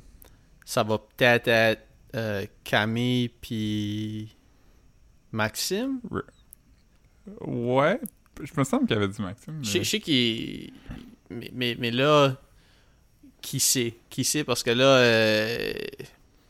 [0.64, 1.82] ça va peut-être être
[2.16, 4.34] euh, Camille puis
[5.30, 6.00] Maxime?
[7.40, 8.00] Ouais,
[8.42, 9.58] je me semble qu'il avait dit Maxime.
[9.62, 10.72] Je sais- mais- je sais qu'il...
[11.30, 12.34] Mais, mais, mais là,
[13.42, 13.94] qui sait?
[14.10, 14.44] Qui sait?
[14.44, 15.72] Parce que là, euh,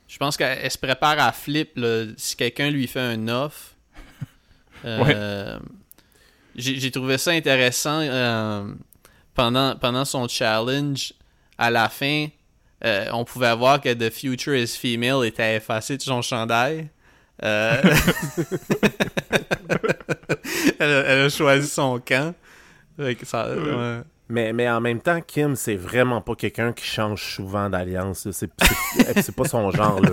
[0.07, 3.75] je pense qu'elle elle se prépare à flip, là, si quelqu'un lui fait un off.
[4.85, 5.59] Euh,
[6.55, 8.73] J'ai j'ai trouvé ça intéressant euh,
[9.35, 11.12] pendant, pendant son challenge.
[11.59, 12.29] À la fin,
[13.12, 16.88] on pouvait voir que The Future is Female était effacé de son chandail.
[17.44, 17.83] Euh,
[20.79, 22.35] elle, a, elle a choisi son camp.
[23.24, 24.01] Ça- ouais.
[24.31, 28.29] Mais, mais en même temps, Kim, c'est vraiment pas quelqu'un qui change souvent d'alliance.
[28.33, 30.01] C'est pas son genre.
[30.03, 30.11] là.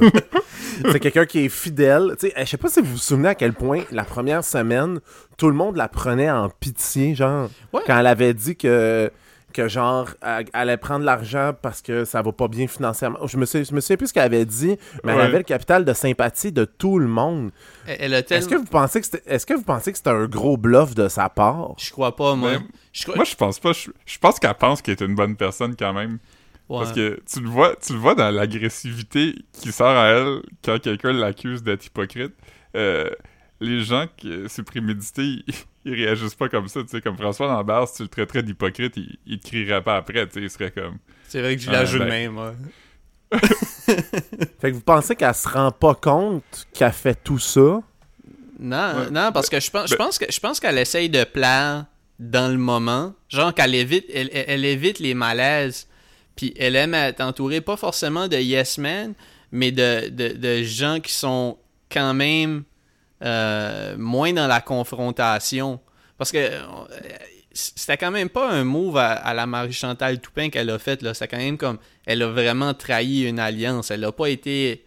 [0.92, 2.16] C'est quelqu'un qui est fidèle.
[2.18, 5.00] Tu sais, je sais pas si vous vous souvenez à quel point la première semaine,
[5.38, 7.82] tout le monde la prenait en pitié, genre, Ouais.
[7.86, 9.12] quand elle avait dit que,
[9.56, 13.26] que genre, elle elle allait prendre l'argent parce que ça va pas bien financièrement.
[13.26, 15.44] Je me, sais, je me souviens plus ce qu'elle avait dit, mais elle avait le
[15.44, 17.52] capital de sympathie de tout le monde.
[17.88, 18.50] Elle, Est-ce tellement...
[18.50, 21.08] que vous pensez que c'était est-ce que vous pensez que c'était un gros bluff de
[21.08, 21.74] sa part?
[21.78, 22.52] Je crois pas, moi.
[22.52, 23.16] Ben, je crois...
[23.16, 23.72] Moi, je pense pas.
[23.72, 26.20] Je, je pense qu'elle pense qu'elle est une bonne personne quand même.
[26.68, 26.80] Ouais.
[26.80, 30.80] Parce que tu le vois, tu le vois dans l'agressivité qui sort à elle quand
[30.82, 32.34] quelqu'un l'accuse d'être hypocrite.
[32.76, 33.10] Euh,
[33.60, 35.54] les gens qui c'est prémédité, ils,
[35.86, 36.82] ils réagissent pas comme ça.
[36.84, 39.98] Tu sais, comme François Lambert, si tu le traiterais d'hypocrite, il, il te crierait pas
[39.98, 40.26] après.
[40.28, 40.98] Tu sais, il serait comme.
[41.28, 42.32] C'est vrai que je Ah, la joue de ben.
[42.34, 42.56] même.
[44.60, 47.82] Fait que vous pensez qu'elle se rend pas compte qu'elle fait tout ça?
[48.60, 49.10] Non, Ouais.
[49.12, 51.86] non, parce que je pense, je Ben- pense que je pense qu'elle essaye de plaire
[52.20, 55.88] dans le moment, genre qu'elle évite, elle, elle- elle évite les malaises,
[56.38, 59.14] puis elle aime être entourée pas forcément de yes men,
[59.52, 61.58] mais de, de, de gens qui sont
[61.92, 62.64] quand même
[63.24, 65.80] euh, moins dans la confrontation,
[66.18, 66.62] parce que euh,
[67.54, 71.28] c'était quand même pas un move à, à la Marie-Chantal Toupin qu'elle a fait c'était
[71.28, 74.84] quand même comme elle a vraiment trahi une alliance, elle a pas été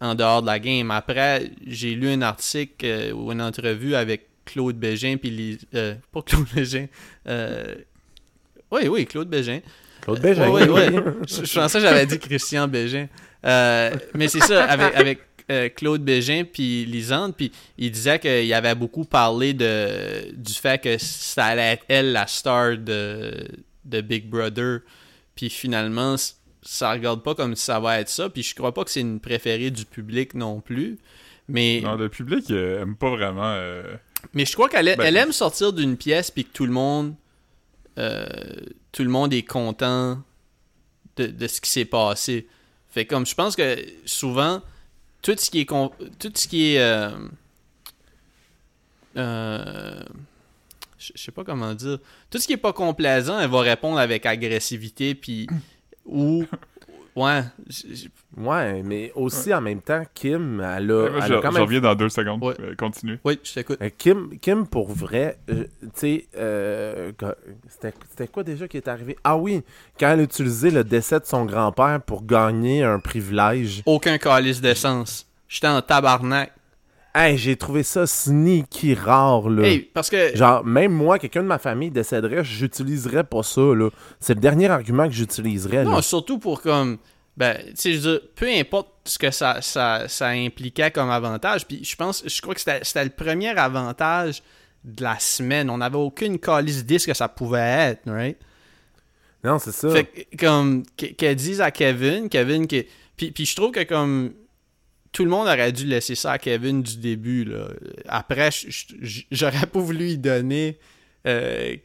[0.00, 0.90] en dehors de la game.
[0.90, 6.22] Après, j'ai lu un article euh, ou une entrevue avec Claude Bégin, puis euh, pas
[6.22, 6.86] Claude Bégin.
[8.70, 9.60] oui, oui, Claude Bégin.
[10.00, 10.48] Claude Bégin.
[10.48, 11.02] Oui, oui, oui.
[11.28, 13.08] Je, je pensais que j'avais dit Christian Bégin.
[13.44, 18.74] Mais c'est ça, avec, avec euh, Claude Bégin puis Lisande, puis il disait qu'il avait
[18.74, 23.46] beaucoup parlé de, du fait que ça allait être elle la star de,
[23.84, 24.80] de Big Brother.
[25.34, 26.16] Puis finalement,
[26.62, 28.28] ça regarde pas comme si ça va être ça.
[28.28, 30.98] Puis je crois pas que c'est une préférée du public non plus.
[31.48, 33.54] Mais, Non, le public euh, aime pas vraiment.
[33.54, 33.82] euh,
[34.34, 37.14] mais je crois qu'elle Ben- elle aime sortir d'une pièce puis que tout le monde
[37.98, 38.26] euh,
[38.92, 40.22] tout le monde est content
[41.16, 42.46] de, de ce qui s'est passé.
[42.90, 44.62] Fait comme je pense que souvent
[45.22, 47.10] tout ce qui est con- tout ce qui est euh,
[49.16, 50.02] euh,
[50.98, 51.98] je sais pas comment dire.
[52.30, 55.46] Tout ce qui est pas complaisant elle va répondre avec agressivité puis
[56.04, 56.44] ou
[57.18, 57.42] ouais
[58.36, 61.54] Ouais, mais aussi en même temps, Kim, elle a, ouais, elle je, a quand je
[61.54, 62.42] même reviens dans deux secondes.
[62.44, 62.54] Ouais.
[62.60, 63.18] Euh, continue.
[63.24, 67.10] oui je t'écoute Euh, Kim, Kim, pour vrai, euh, tu sais, euh,
[67.68, 69.16] c'était quoi déjà qui est arrivé?
[69.24, 69.62] Ah oui,
[69.98, 73.82] quand elle a utilisé le décès de son grand-père pour gagner un privilège.
[73.86, 76.52] aucun calice d'essence j'étais en tabarnak
[77.14, 79.66] Hey, j'ai trouvé ça sneaky rare, là.
[79.66, 83.88] hey parce que Genre, même moi, quelqu'un de ma famille décéderait, j'utiliserais pas ça, là.
[84.20, 85.90] C'est le dernier argument que j'utiliserais, là.
[85.90, 86.98] Non, surtout pour comme.
[87.36, 91.08] Ben, tu sais, je veux dire, peu importe ce que ça, ça, ça impliquait comme
[91.08, 94.42] avantage, puis je pense, je crois que c'était c'était le premier avantage
[94.84, 95.70] de la semaine.
[95.70, 98.36] On n'avait aucune calice d'idée ce que ça pouvait être, right?
[99.44, 99.88] Non, c'est ça.
[99.90, 102.86] Fait que, comme, qu- qu'elle dise à Kevin, Kevin, qui.
[103.16, 104.32] Puis, puis je trouve que comme.
[105.12, 107.68] Tout le monde aurait dû laisser ça à Kevin du début, là.
[108.06, 108.50] Après,
[109.30, 110.78] j'aurais pas voulu y donner.
[111.26, 111.76] euh,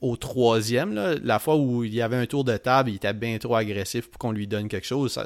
[0.00, 3.38] au troisième, la fois où il y avait un tour de table, il était bien
[3.38, 5.18] trop agressif pour qu'on lui donne quelque chose.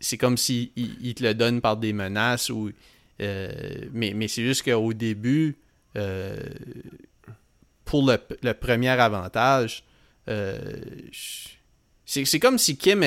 [0.00, 2.50] C'est comme s'il il, il te le donne par des menaces.
[2.50, 2.72] Ou,
[3.20, 3.50] euh,
[3.92, 5.56] mais c'est juste qu'au début,
[5.96, 6.36] euh,
[7.84, 9.84] pour le, premier avantage,
[10.28, 10.58] euh,
[12.04, 13.04] c'est comme si Kim,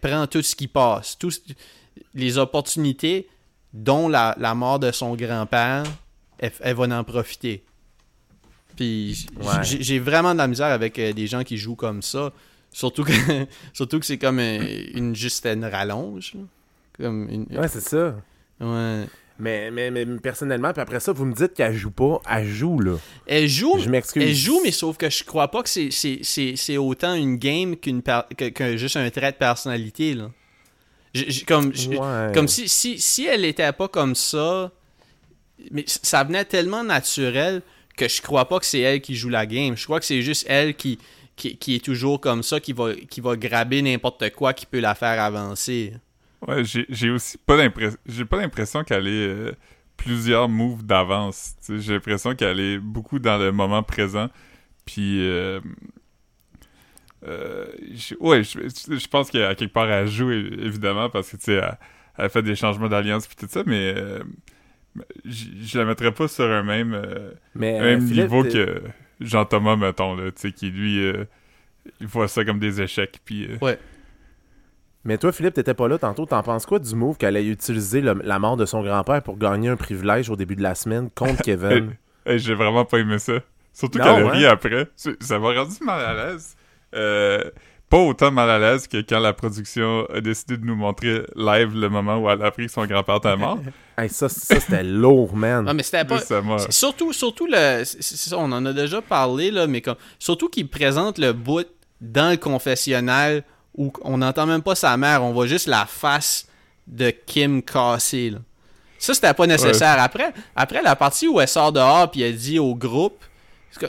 [0.00, 1.30] prend tout ce qui passe, tout,
[2.14, 3.28] les opportunités,
[3.72, 5.84] dont la, la mort de son grand-père,
[6.38, 7.62] elle, elle va en profiter.
[8.76, 9.62] Puis Ouais.
[9.62, 12.32] j'ai vraiment de la misère avec euh, des gens qui jouent comme ça.
[12.72, 13.12] Surtout que,
[13.72, 14.58] surtout que c'est comme euh,
[14.94, 16.32] une juste une rallonge.
[16.34, 16.40] là.
[16.98, 18.14] Comme une, Ouais, c'est ça.
[18.60, 19.04] ouais.
[19.42, 22.20] Mais, mais, mais personnellement, puis après ça, vous me dites qu'elle joue pas.
[22.30, 22.96] Elle joue, là.
[23.26, 24.22] Elle joue, Je m'excuse.
[24.22, 28.76] Elle joue, mais sauf que je crois pas que c'est- autant une game qu'une que
[28.76, 30.12] juste un trait de personnalité.
[30.12, 30.30] Là.
[31.14, 32.30] J- j- comme j- Ouais.
[32.34, 34.70] comme si, si, si elle était pas comme ça,
[35.70, 37.62] mais ça venait tellement naturel
[37.96, 39.76] que je crois pas que c'est elle qui joue la game.
[39.76, 40.98] Je crois que c'est juste elle qui,
[41.36, 44.80] qui, qui est toujours comme ça, qui va, qui va graber n'importe quoi qui peut
[44.80, 45.92] la faire avancer.
[46.46, 47.98] Ouais, j'ai j'ai aussi pas l'impression.
[48.06, 49.52] J'ai pas l'impression qu'elle ait euh,
[49.98, 51.54] plusieurs moves d'avance.
[51.68, 54.28] J'ai l'impression qu'elle est beaucoup dans le moment présent.
[54.86, 55.18] Puis.
[55.20, 55.60] Euh,
[57.26, 61.36] euh, j'ai- ouais, je, je pense qu'à quelque part elle joue é- évidemment parce que
[61.36, 61.78] tu sais, elle,
[62.18, 64.20] elle fait des changements d'alliance puis tout ça, mais euh,
[65.24, 68.82] je je la mettrais pas sur un même, euh, Mais, un même Philippe, niveau que
[69.20, 71.04] Jean-Thomas, mettons, là, tu sais, qui lui.
[71.04, 71.24] euh,
[72.00, 73.46] il voit ça comme des échecs, puis...
[73.46, 73.56] euh,
[75.04, 76.26] Mais toi, Philippe, t'étais pas là tantôt.
[76.26, 79.38] T'en penses quoi du move qu'elle ait utilisé le- la mort de son grand-père pour
[79.38, 81.96] gagner un privilège au début de la semaine contre Kevin?
[82.26, 83.34] Hey, j'ai vraiment pas aimé ça.
[83.72, 84.28] Surtout qu'elle a hein?
[84.28, 84.88] ri après.
[84.96, 86.54] Ça m'a rendu mal à l'aise.
[86.94, 87.50] Euh,
[87.88, 91.74] pas autant mal à l'aise que quand la production a décidé de nous montrer live
[91.74, 93.58] le moment où elle a appris que son grand-père était mort.
[93.98, 95.66] Hey, ça, ça c'était lourd, man.
[95.68, 96.20] Ah, mais c'était pas.
[96.70, 97.82] Surtout, surtout le.
[97.84, 99.96] ça, on en a déjà parlé, là, mais comme.
[100.18, 101.66] Surtout qu'il présente le bout
[102.00, 103.44] dans le confessionnal
[103.76, 106.46] où on n'entend même pas sa mère, on voit juste la face
[106.86, 108.38] de Kim cassée, là.
[108.98, 110.00] Ça, c'était pas nécessaire.
[110.00, 113.22] Après, après la partie où elle sort dehors puis elle dit au groupe,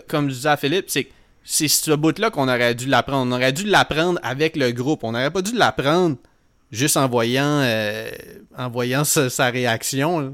[0.10, 1.08] comme je disais à Philippe, c'est
[1.44, 3.28] c'est ce bout-là qu'on aurait dû l'apprendre.
[3.28, 5.04] On aurait dû l'apprendre avec le groupe.
[5.04, 6.18] On n'aurait pas dû l'apprendre
[6.72, 8.10] juste en voyant, euh,
[8.58, 10.20] en voyant sa, sa réaction.
[10.20, 10.30] là.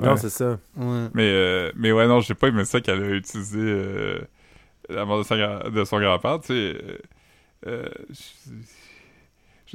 [0.00, 0.16] Non, Ouais.
[0.16, 0.58] c'est ça.
[0.76, 1.08] Ouais.
[1.14, 4.20] Mais, euh, mais ouais, non, j'ai pas aimé ça qu'elle a utilisé euh,
[4.88, 6.52] la mort de son, grand- de son grand-père, tu sais.
[6.54, 6.98] euh,
[7.66, 8.52] euh, je,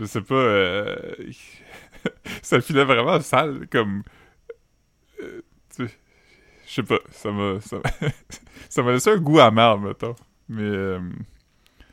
[0.01, 0.33] je sais pas.
[0.35, 0.95] euh,
[2.41, 4.03] ça filait vraiment sale, comme.
[6.73, 7.59] Je sais pas, ça m'a.
[7.61, 8.07] Ça m'a-
[8.69, 10.15] ça laissé un goût amer, mettons.
[10.49, 10.61] Mais.
[10.63, 10.99] euh,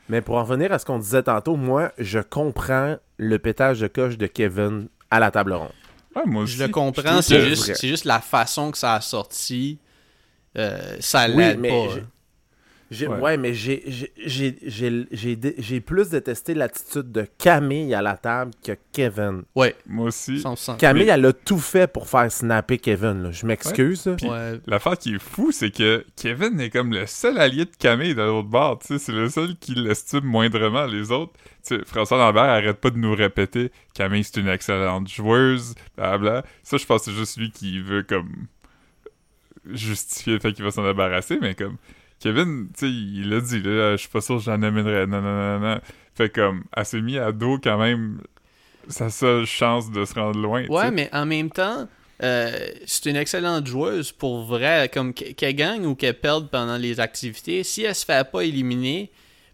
[0.08, 3.88] Mais pour en revenir à ce qu'on disait tantôt, moi, je comprends le pétage de
[3.88, 5.72] coche de Kevin à la table ronde.
[6.16, 6.54] ouais, moi aussi.
[6.56, 7.40] Je le comprends, c'est
[7.88, 9.78] juste, la façon que ça a sorti.
[10.56, 11.94] euh, ça Oui, l'aide pas.
[12.90, 13.06] Ouais.
[13.06, 13.36] ouais.
[13.36, 18.16] mais j'ai- j'ai- j'ai j'ai- j'ai dé- j'ai plus détesté l'attitude de Camille à la
[18.16, 19.42] table que Kevin.
[19.54, 20.40] Ouais, Moi aussi.
[20.40, 20.76] 100%.
[20.76, 23.22] Camille, Mais- elle a tout fait pour faire snapper Kevin.
[23.22, 23.30] là.
[23.30, 24.08] Je m'excuse.
[24.22, 24.60] Ouais.
[24.66, 28.22] L'affaire qui est fou, c'est que Kevin est comme le seul allié de Camille de
[28.22, 28.80] l'autre bord.
[28.80, 30.86] tu sais, C'est le seul qui l'estime moindrement.
[30.86, 31.32] Les autres,
[31.66, 36.44] tu sais, François Lambert arrête pas de nous répéter Camille, c'est une excellente joueuse, blabla.
[36.64, 38.46] Ça, je pense que c'est juste lui qui veut comme
[39.66, 41.76] justifier le fait qu'il va s'en débarrasser, mais comme
[42.20, 45.06] Kevin, tu sais, il a dit, là, je suis pas sûr que j'en amènerais.
[45.06, 45.80] Non, non, non, non.
[46.14, 48.20] Fait comme, elle s'est mis à dos quand même
[48.88, 50.66] sa seule chance de se rendre loin.
[50.68, 51.88] Ouais, mais en même temps,
[52.22, 52.50] euh,
[52.86, 54.90] c'est une excellente joueuse pour vrai.
[54.92, 58.42] Comme qu- qu'elle gagne ou qu'elle perde pendant les activités, si elle se fait pas
[58.42, 59.10] éliminer,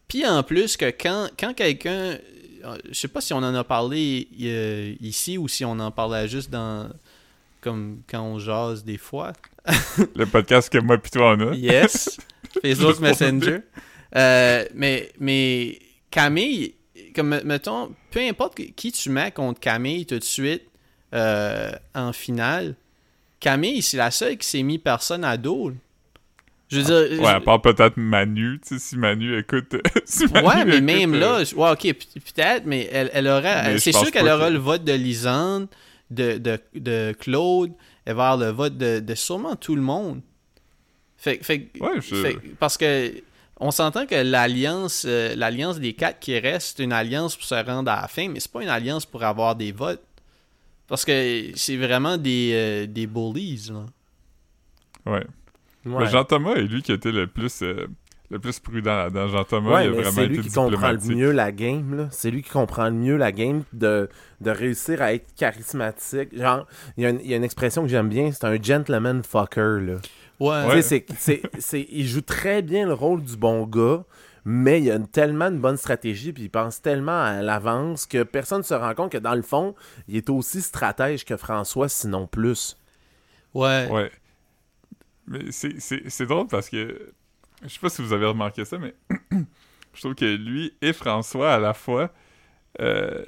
[0.09, 2.17] puis en plus que quand, quand quelqu'un.
[2.65, 5.91] euh, Je sais pas si on en a parlé euh, ici ou si on en
[5.93, 6.89] parlait juste dans.
[7.61, 9.33] Comme quand on jase des fois.
[10.15, 11.55] Le podcast que moi pis toi on a.
[11.55, 12.17] Yes.
[12.63, 13.59] Facebook Messenger.
[14.15, 15.79] Euh, mais, mais
[16.11, 16.75] Camille,
[17.15, 20.63] comme mettons, peu importe qui tu mets contre Camille tout de suite
[21.15, 22.75] euh, en finale,
[23.41, 25.73] Camille, c'est la seule qui s'est mis personne à dos.
[26.69, 27.21] Je veux dire.
[27.21, 29.77] Ouais, à part peut-être Manu, tu sais, si Manu écoute...
[30.05, 31.95] si Manu Ouais, mais écoute, même euh, là, ouais, ok,
[32.35, 33.79] peut-être, mais elle, elle aura.
[33.79, 35.69] C'est sûr qu'elle aura que- le vote de Lisande,
[36.11, 37.73] de, de, de Claude,
[38.05, 40.21] elle va avoir le vote de, de sûrement tout le monde.
[41.27, 43.13] Fait, fait, Ouais, je- fait- parce que
[43.59, 47.55] on s'entend que l'alliance euh, l'alliance des quatre qui restent, c'est une alliance pour se
[47.55, 50.03] rendre à la fin, mais c'est pas une alliance pour avoir des votes.
[50.89, 53.87] Parce que c'est vraiment des, euh, des bullies, là.
[55.13, 55.25] Ouais.
[55.85, 56.05] Ouais.
[56.05, 57.87] Mais Jean-Thomas est lui qui a été le plus, euh,
[58.31, 59.29] le plus prudent là-dedans.
[59.29, 61.97] Jean-Thomas, Ouais, il a mais vraiment c'est lui été qui comprend le mieux la game,
[61.97, 62.09] là.
[62.11, 64.09] C'est lui qui comprend le mieux la game de,
[64.41, 66.37] de réussir à être charismatique.
[66.37, 66.67] Genre,
[66.97, 69.23] il y, a une- il y a une expression que j'aime bien, c'est un gentleman
[69.23, 69.97] fucker, là.
[70.41, 70.83] Ouais.
[70.83, 74.05] C'est- c'est- c'est- il joue très bien le rôle du bon gars,
[74.45, 78.23] mais il a une- tellement une bonne stratégie, puis il pense tellement à l'avance que
[78.23, 79.75] personne ne se rend compte que dans le fond,
[80.09, 82.77] il est aussi stratège que François, sinon plus.
[83.55, 83.89] Ouais.
[83.91, 84.11] Ouais.
[85.27, 87.13] Mais c'est- c'est c'est drôle parce que...
[87.63, 88.95] Je sais pas si vous avez remarqué ça, mais...
[89.95, 92.13] je trouve que lui et François, à la fois,
[92.81, 93.25] euh,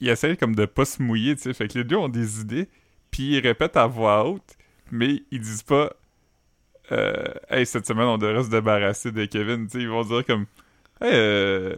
[0.00, 1.54] ils essayent comme de pas se mouiller, tu sais.
[1.54, 2.68] Fait que les deux ont des idées,
[3.10, 4.56] puis ils répètent à voix haute,
[4.90, 5.92] mais ils disent pas
[6.92, 9.82] euh, Hey, cette semaine, on devrait se débarrasser de Kevin», tu sais.
[9.82, 10.46] Ils vont dire comme
[11.00, 11.76] «Hey, euh,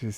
[0.00, 0.08] je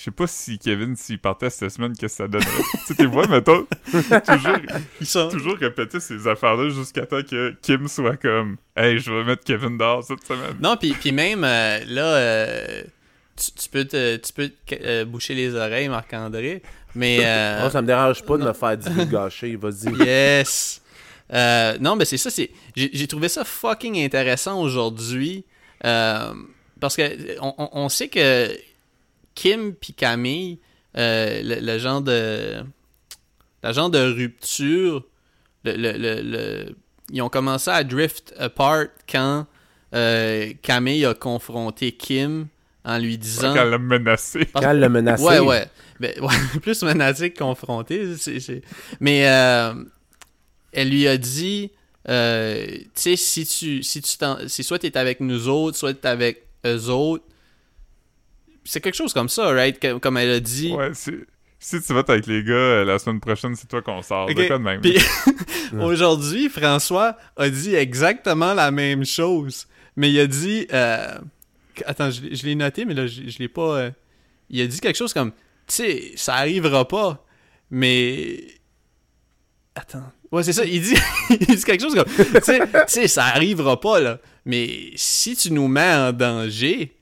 [0.00, 2.48] je sais pas si Kevin, s'il partait cette semaine, qu'est-ce que ça donnerait?
[2.86, 4.56] tu tes voix, mettons, toujours,
[4.98, 5.28] Ils sont...
[5.28, 9.76] toujours répéter ces affaires-là jusqu'à temps que Kim soit comme Hey, je vais mettre Kevin
[9.76, 10.56] dehors cette semaine.
[10.58, 12.82] Non, puis, puis même, euh, là, euh,
[13.36, 16.62] tu, tu peux te, tu peux te, euh, boucher les oreilles, Marc-André,
[16.94, 17.18] mais...
[17.22, 19.92] euh, Moi, ça me dérange pas de me faire divulgacher, vas-y.
[19.98, 20.79] Yes!
[21.32, 22.50] Euh, non, mais c'est ça, c'est...
[22.74, 25.44] J'ai, j'ai trouvé ça fucking intéressant aujourd'hui,
[25.84, 26.32] euh,
[26.80, 28.48] parce que on, on- on sait que
[29.34, 30.58] Kim puis Camille,
[30.96, 32.62] euh, le, le genre de...
[33.62, 35.04] Le genre de rupture,
[35.64, 36.76] le, le, le- le-
[37.12, 39.46] ils ont commencé à drift apart quand
[39.94, 42.46] euh, Camille a confronté Kim
[42.84, 43.52] en lui disant...
[43.54, 44.46] Quand elle l'a menacé.
[44.46, 45.22] Quand elle l'a menacé.
[45.22, 45.66] Ouais, ouais.
[46.00, 48.16] Ben, ouais, plus menacé que confronté.
[48.16, 48.62] c'est- c'est-
[49.00, 49.74] Mais euh,
[50.72, 51.70] elle lui a dit,
[52.08, 55.94] euh, tu sais, si tu, si tu t'en- si soit t'es avec nous autres, soit
[55.94, 57.24] t'es avec eux autres,
[58.64, 59.78] c'est quelque chose comme ça, right?
[60.00, 60.72] Comme elle a dit.
[60.72, 64.28] Ouais, si, tu vas avec les gars euh, la semaine prochaine, c'est toi qu'on sort.
[64.30, 64.36] Ok.
[64.36, 64.80] De quoi de même.
[64.80, 64.96] Puis
[65.80, 69.66] aujourd'hui, François a dit exactement la même chose.
[69.96, 70.66] Mais il a dit.
[70.72, 71.18] euh,
[71.86, 73.78] Attends, je, l'ai- je l'ai noté, mais là, je, je l'ai pas.
[73.78, 73.90] euh,
[74.50, 75.32] Il a dit quelque chose comme
[75.66, 77.24] Tu sais, ça arrivera pas,
[77.70, 78.44] mais.
[79.74, 80.12] Attends.
[80.32, 80.64] Ouais, c'est ça.
[80.64, 80.94] Il dit,
[81.30, 82.52] il dit quelque chose comme Tu
[82.86, 84.18] sais, ça arrivera pas, là.
[84.44, 86.94] Mais si tu nous mets en danger.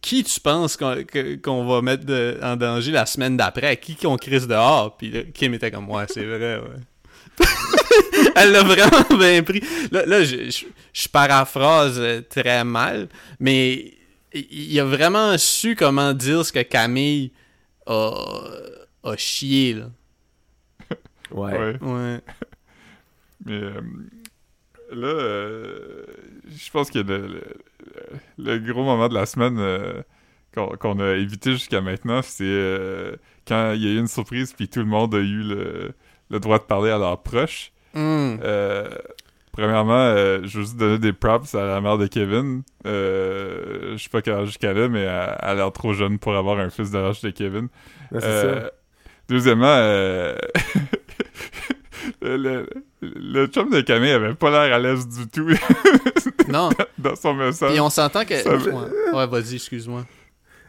[0.00, 3.76] Qui tu penses qu'on va mettre de- en danger la semaine d'après?
[3.78, 4.96] Qui qu'on crisse dehors?
[4.96, 7.44] Puis là, Kim était comme, ouais, c'est vrai, ouais.
[8.36, 9.60] Elle l'a vraiment bien pris.
[9.90, 13.08] Là, là je, je- je paraphrase euh, très mal,
[13.40, 13.92] mais
[14.32, 17.32] il il a vraiment su comment dire ce que Camille
[17.86, 18.12] a,
[19.02, 19.86] a chié, là.
[21.32, 21.58] Ouais.
[21.58, 21.76] Ouais.
[21.82, 22.20] Ouais.
[23.48, 23.80] Mais euh,
[24.92, 26.04] là, euh,
[26.48, 27.42] je pense que le, le,
[28.38, 30.02] le gros moment de la semaine euh,
[30.52, 33.14] qu'on a évité jusqu'à maintenant, c'est
[33.46, 35.92] quand il y a eu une surprise puis tout le monde a eu le,
[36.30, 37.72] le droit de parler à leurs proches.
[37.96, 38.88] Euh,
[39.52, 42.62] premièrement, je veux juste donner des props à la mère de Kevin.
[42.84, 46.70] Je sais pas qu'elle a, mais elle, elle a l'air trop jeune pour avoir un
[46.70, 47.68] fils de l'âge de Kevin.
[48.12, 48.70] C'est ça.
[49.28, 50.36] Deuxièmement, euh,
[52.36, 52.66] le,
[53.00, 55.48] le, le chum de Camille avait pas l'air à l'aise du tout
[56.48, 56.70] Non.
[56.98, 57.70] dans son message.
[57.70, 58.36] Puis on s'entend que.
[58.36, 60.04] Ça Ouais, vas-y, excuse-moi.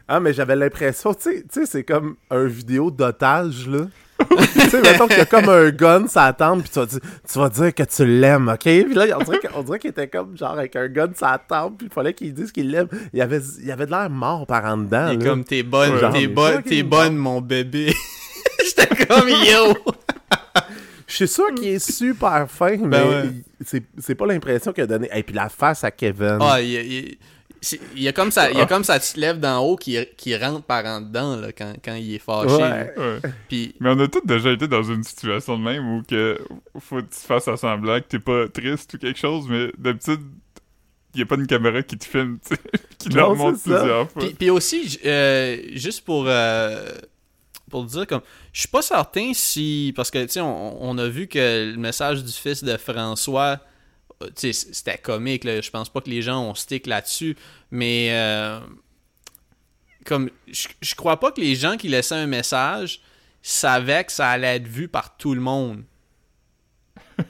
[0.08, 3.86] Ah, mais j'avais l'impression, tu sais- tu sais, c'est comme un vidéo d'otage, là.
[4.52, 6.98] tu sais, mettons qu'il y a comme un gun, ça tempe, puis tu vas, dire,
[7.32, 8.60] tu vas dire que tu l'aimes, ok?
[8.60, 9.16] Puis là,
[9.54, 12.34] on dirait, qu'il était comme genre avec un gun, ça tempe, puis il fallait qu'il
[12.34, 12.88] dise qu'il l'aime.
[13.14, 15.30] Il avait, il avait de l'air mort par en dedans, Il est là.
[15.30, 16.10] comme t'es bonne, Ouais.
[16.12, 17.94] t'es bonne, t'es bonne, mon bébé.
[18.64, 19.74] J'étais comme yo.
[21.10, 23.22] Je suis sûr qu'il est super fin, mais Ben ouais.
[23.26, 25.08] il- c'est c'est pas l'impression qu'il a donné.
[25.14, 26.38] Et puis la face à Kevin.
[26.40, 27.18] Ah, il, il-
[27.94, 29.98] il y a comme ça, il y a comme ça se lève d'en haut qui,
[30.16, 32.54] qui rentre par en dedans là, quand, quand il est fâché.
[32.54, 32.94] Ouais.
[32.96, 33.20] Ouais.
[33.50, 36.38] Puis Mais on a tous déjà été dans une situation de même où que
[36.78, 40.20] faut que tu fasses à semblant que t'es pas triste ou quelque chose, mais d'habitude,
[41.14, 42.38] y a pas une caméra qui te filme,
[42.98, 44.22] qui leur montre plusieurs fois.
[44.22, 46.86] Puis, puis aussi, euh, juste pour, euh,
[47.70, 48.20] pour dire, comme,
[48.52, 49.92] je suis pas certain si.
[49.96, 53.60] Parce que, tu sais, on, on a vu que le message du fils de François,
[54.22, 55.60] euh, tu sais, c'était comique, là.
[55.62, 57.36] Je pense pas que les gens ont stick là-dessus.
[57.70, 58.60] Mais, euh,
[60.04, 63.00] comme, je, je crois pas que les gens qui laissaient un message
[63.42, 65.82] savaient que ça allait être vu par tout le monde.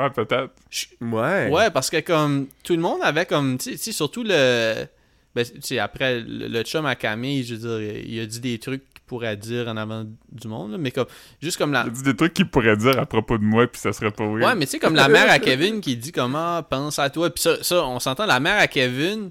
[0.00, 0.52] Ah, peut-être.
[1.00, 1.48] Ouais.
[1.50, 4.86] Ouais, parce que comme tout le monde avait comme tu sais- surtout le
[5.34, 8.38] ben, tu sais après le, le chum à Camille, je veux dire, il a dit
[8.38, 11.06] des trucs pourrait dire en avant du monde, là, mais comme
[11.42, 13.92] juste comme la dit des trucs qu'il pourrait dire à propos de moi, puis ça
[13.92, 14.44] serait pas vrai.
[14.44, 17.30] Ouais, mais tu sais comme la mère à Kevin qui dit comment pense à toi,
[17.30, 19.30] puis ça, ça on s'entend la mère à Kevin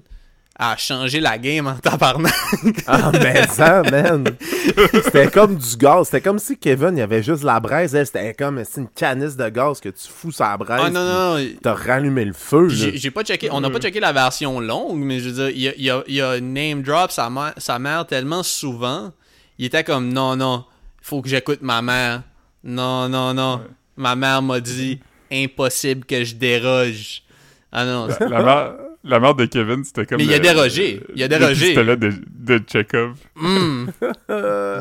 [0.58, 2.34] a changé la game en tabarnak.
[2.88, 4.24] Ah, mais ça, man.
[5.04, 6.06] C'était comme du gaz.
[6.06, 7.94] C'était comme si Kevin, il y avait juste la braise.
[7.94, 10.82] Elle, c'était comme c'est une canisse de gaz que tu fous sur la braise.
[10.84, 12.90] Ah non non, T'as rallumé le feu, là.
[12.92, 15.68] J'ai pas checké, on n'a pas checké la version longue, mais je veux dire, il
[15.68, 19.12] a, il a, il a name drop sa mère tellement souvent,
[19.58, 20.64] il était comme non, non,
[21.02, 22.22] faut que j'écoute ma mère.
[22.64, 23.60] Non, non, non.
[23.96, 25.00] Ma mère m'a dit
[25.32, 27.22] impossible que je déroge.
[27.72, 28.08] Ah non.
[28.10, 28.72] c'est- La mère,
[29.04, 30.18] la mère de Kevin, c'était comme.
[30.18, 31.02] Mais il a le- dérogé.
[31.14, 31.66] Il a dérogé.
[31.66, 33.14] pistolet de, de Chekhov.
[33.36, 33.86] Hmm.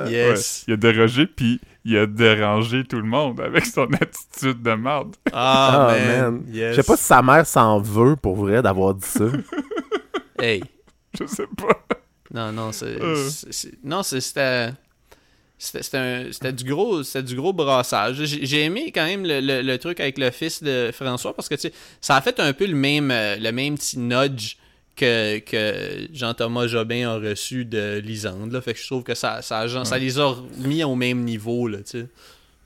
[0.10, 0.66] Yes.
[0.68, 4.72] Ouais, il a dérogé, puis il a dérangé tout le monde avec son attitude de
[4.74, 5.16] merde.
[5.34, 6.22] Ah, Ah, man.
[6.34, 6.44] man.
[6.52, 6.76] Yes.
[6.76, 9.26] Je sais pas si sa mère s'en veut pour vrai d'avoir dit ça.
[10.40, 10.64] Hey.
[11.20, 11.96] Je sais pas.
[12.34, 13.02] Non, non, c'est.
[13.02, 13.30] Euh.
[13.84, 14.70] Non, c'était.
[15.60, 18.24] C'était du gros c'était du gros brassage.
[18.24, 21.56] J'ai aimé quand même le, le- le truc avec le fils de François parce que
[21.56, 24.58] tu sais, ça a fait un peu le même euh, le même petit nudge
[24.96, 28.52] que, que Jean-Thomas Jobin a reçu de Lisande.
[28.52, 28.62] Là.
[28.62, 31.68] Fait que je trouve que ça, ça, ça les a mis au même niveau.
[31.68, 32.08] Là, tu sais.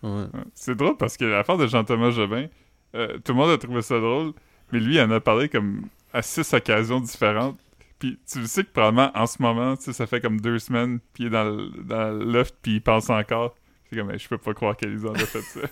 [0.04, 0.10] Ouais.
[0.10, 0.42] Ouais.
[0.54, 2.48] C'est drôle parce que l'affaire de Jean-Thomas Jobin,
[2.96, 4.34] euh, tout le monde a trouvé ça drôle,
[4.74, 5.84] mais lui, il en a parlé comme
[6.14, 7.58] à six occasions différentes.
[8.02, 10.58] Puis tu le sais que probablement en ce moment, tu sais, ça fait comme deux
[10.58, 13.54] semaines, puis il est dans le, dans le loft, puis il pense encore.
[13.88, 15.60] C'est comme, je peux pas croire qu'Elisande a fait ça.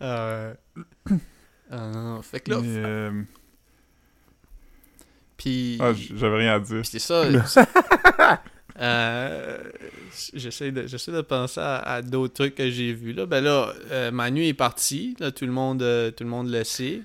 [0.00, 0.54] Euh,
[1.70, 3.22] ah non, fait que là, Mais, euh,
[5.36, 6.80] puis ah, j'avais rien à dire.
[6.80, 7.24] Puis c'est ça.
[8.80, 9.58] euh,
[10.32, 13.26] j'essaie de j'essaie de penser à, à d'autres trucs que j'ai vus là.
[13.26, 15.16] Ben là, euh, Manu est parti.
[15.18, 17.02] Là, tout le monde euh, tout le monde le sait.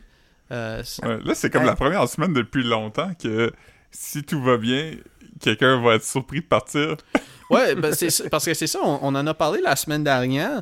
[0.52, 3.52] Euh, Ouais, là, c'est comme la première semaine depuis longtemps que
[3.92, 4.96] si tout va bien,
[5.40, 6.96] quelqu'un va être surpris de partir.
[7.52, 7.92] Ouais, ben
[8.32, 8.78] parce que c'est ça.
[8.84, 10.62] On, on en a parlé la semaine dernière.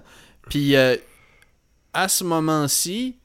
[0.49, 0.95] Puis euh,
[1.93, 3.17] à ce moment-ci,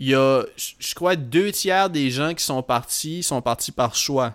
[0.00, 3.94] il y a, je crois, deux tiers des gens qui sont partis sont partis par
[3.94, 4.34] choix.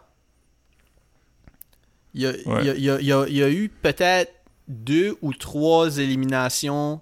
[2.14, 3.50] Il y a, il y a- il y a- il y a- il y a
[3.50, 4.32] eu peut-être
[4.70, 7.02] deux ou trois éliminations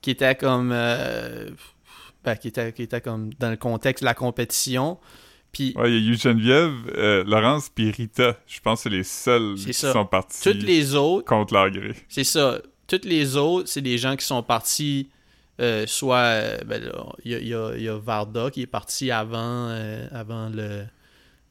[0.00, 0.70] qui étaient comme.
[0.72, 1.50] euh,
[2.26, 2.48] ben, qui,
[2.82, 4.98] étaient comme dans le contexte de la compétition.
[5.52, 8.36] Puis Ouais, il y a eu Geneviève, euh, Laurence puis Rita.
[8.46, 9.92] Je pense que c'est les seuls qui ça.
[9.92, 11.94] sont partis toutes les autres, contre leur gré.
[12.08, 12.60] C'est ça.
[12.88, 15.08] Toutes les autres, c'est des gens qui sont partis.
[15.58, 16.82] euh, soit, ben
[17.24, 20.06] il y a, il y a- il y a Varda qui est parti avant, euh,
[20.12, 20.84] avant le,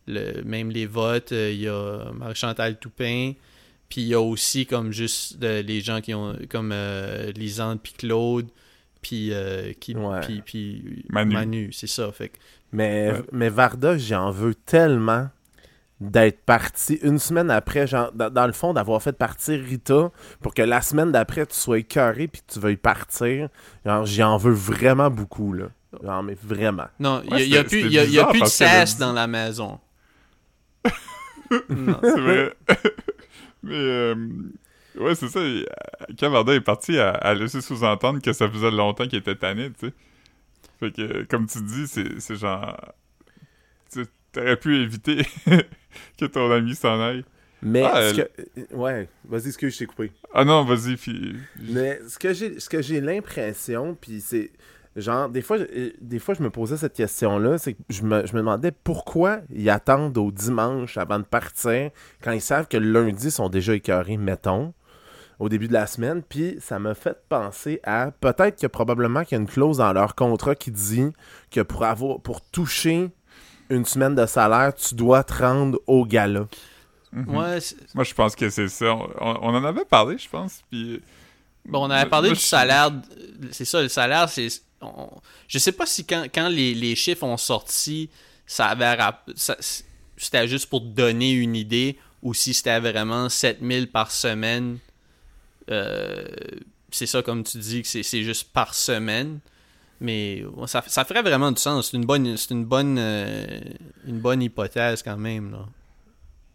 [0.06, 1.32] le, même les votes.
[1.32, 3.34] Il y a Marie-Chantal Toupin.
[3.90, 6.72] Puis il y a aussi comme juste les gens qui ont, comme
[7.36, 8.48] Lisande puis Claude.
[9.08, 10.20] Puis, euh, qui, Ouais.
[10.22, 11.72] puis, puis Manu.
[11.72, 12.12] c'est ça.
[12.12, 12.38] Fait que-
[12.72, 13.22] Mais, Ouais.
[13.32, 15.30] mais Varda, j'en veux tellement
[16.02, 20.10] d'être parti une semaine après, genre, dans, dans le fond, d'avoir fait partir Rita
[20.42, 23.50] pour que la semaine d'après, tu sois écœuré puis que tu veuilles partir.
[23.86, 25.68] Genre, j'en veux vraiment beaucoup, là.
[26.04, 26.88] Genre, mais vraiment.
[27.00, 28.46] non, il Ouais, y a, plus, y a- y plus de
[28.96, 29.80] dit- dans la maison.
[31.70, 32.00] non.
[32.02, 32.54] C'est vrai.
[33.64, 34.16] Mais, euh,
[34.98, 35.40] ouais, c'est ça.
[35.42, 35.66] il-
[36.20, 39.88] Quand Varda est parti, a laissé sous-entendre que ça faisait longtemps qu'il était tanné, tu
[39.88, 39.94] sais.
[40.80, 42.76] Fait que, comme tu dis, c'est genre...
[43.92, 44.06] Tu
[44.42, 45.26] aurais pu éviter
[46.20, 47.24] que ton ami s'en aille.
[47.62, 48.76] Mais, Ah, ce que...
[48.76, 50.12] ouais, vas-y, excuse, je t'ai coupé.
[50.34, 51.38] Ah non, vas-y, puis...
[51.62, 54.52] Mais ce que j'ai ce que j'ai l'impression, puis c'est
[54.98, 58.04] genre des fois euh, des fois je me posais cette question là, c'est que je
[58.04, 61.92] me, je me demandais pourquoi ils attendent au dimanche avant de partir
[62.22, 64.74] quand ils savent que le lundi ils sont déjà écœurés, mettons,
[65.40, 69.36] au début de la semaine, puis ça m'a fait penser à peut-être que probablement qu'il
[69.38, 71.08] y a une clause dans leur contrat qui dit
[71.52, 73.10] que pour avoir pour toucher
[73.70, 76.48] une semaine de salaire, tu dois te rendre au gala.
[77.12, 77.36] Mhm.
[77.36, 77.60] Ouais,
[77.94, 78.94] Moi, je pense que c'est ça.
[78.94, 81.02] On, on en avait parlé, je pense, puis...
[81.68, 82.92] Bon, on avait Moi- parlé moi, du je- salaire.
[83.52, 84.48] C'est ça, le salaire, c'est.
[84.82, 85.10] on-
[85.48, 88.10] je sais pas si quand, quand les, les chiffres ont sorti,
[88.46, 89.58] ça avait rap- ça-
[90.16, 94.78] c'était juste pour te donner une idée ou si c'était vraiment 7000 par semaine.
[95.72, 96.26] Euh,
[96.92, 99.40] c'est ça, comme tu dis, que c'est juste par semaine.
[100.02, 101.90] Mais ça, ça ferait vraiment du sens.
[101.90, 103.46] C'est une bonne, c'est une bonne, euh,
[104.06, 105.52] une bonne hypothèse quand même.
[105.52, 105.66] Là.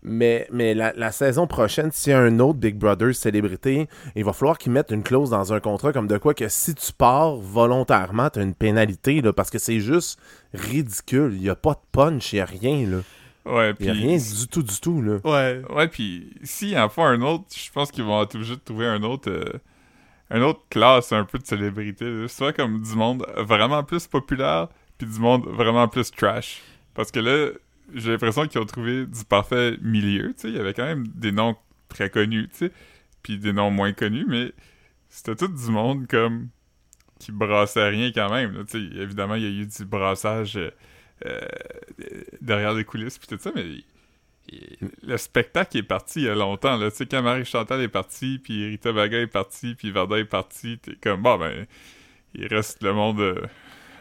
[0.03, 3.87] Mais, mais la, la saison prochaine, s'il y a un autre Big Brother célébrité,
[4.17, 6.75] il va falloir qu'ils mettent une clause dans un contrat comme de quoi que si
[6.75, 10.19] tu pars volontairement, tu as une pénalité, là, parce que c'est juste
[10.55, 11.33] ridicule.
[11.35, 12.87] Il n'y a pas de punch, il n'y a rien.
[12.87, 12.99] Là.
[13.47, 13.85] Ouais, Il puis...
[13.87, 15.01] n'y a rien du tout, du tout.
[15.03, 15.19] Là.
[15.25, 15.63] Ouais.
[15.71, 18.87] Ouais, puis s'ils en font un autre, je pense qu'ils vont être obligés de trouver
[18.87, 19.31] un autre...
[19.31, 19.59] euh,
[20.31, 22.05] un autre classe un peu de célébrité.
[22.05, 22.29] là.
[22.29, 24.69] Soit comme du monde vraiment plus populaire,
[24.99, 26.61] puis du monde vraiment plus trash.
[26.95, 27.51] Parce que là,
[27.95, 30.49] j'ai l'impression qu'ils ont trouvé du parfait milieu, tu sais.
[30.49, 31.57] Il y avait quand même des noms
[31.89, 32.73] très connus, tu sais.
[33.23, 34.53] Puis des noms moins connus, mais
[35.09, 36.49] c'était tout du monde comme
[37.19, 38.65] qui brassait rien quand même.
[38.69, 39.01] tu sais.
[39.03, 40.71] Évidemment, il y a eu du brassage euh,
[41.27, 41.41] euh,
[42.41, 43.65] derrière les coulisses puis tout ça, mais
[45.03, 46.77] le spectacle est parti il y a longtemps.
[46.77, 46.91] Là.
[46.91, 50.25] Tu sais, quand Marie Chantal est partie, puis Rita Baga est partie, puis Varda est
[50.25, 51.67] partie, t'es comme, bon, ben,
[52.35, 53.21] il reste le monde...
[53.21, 53.47] euh,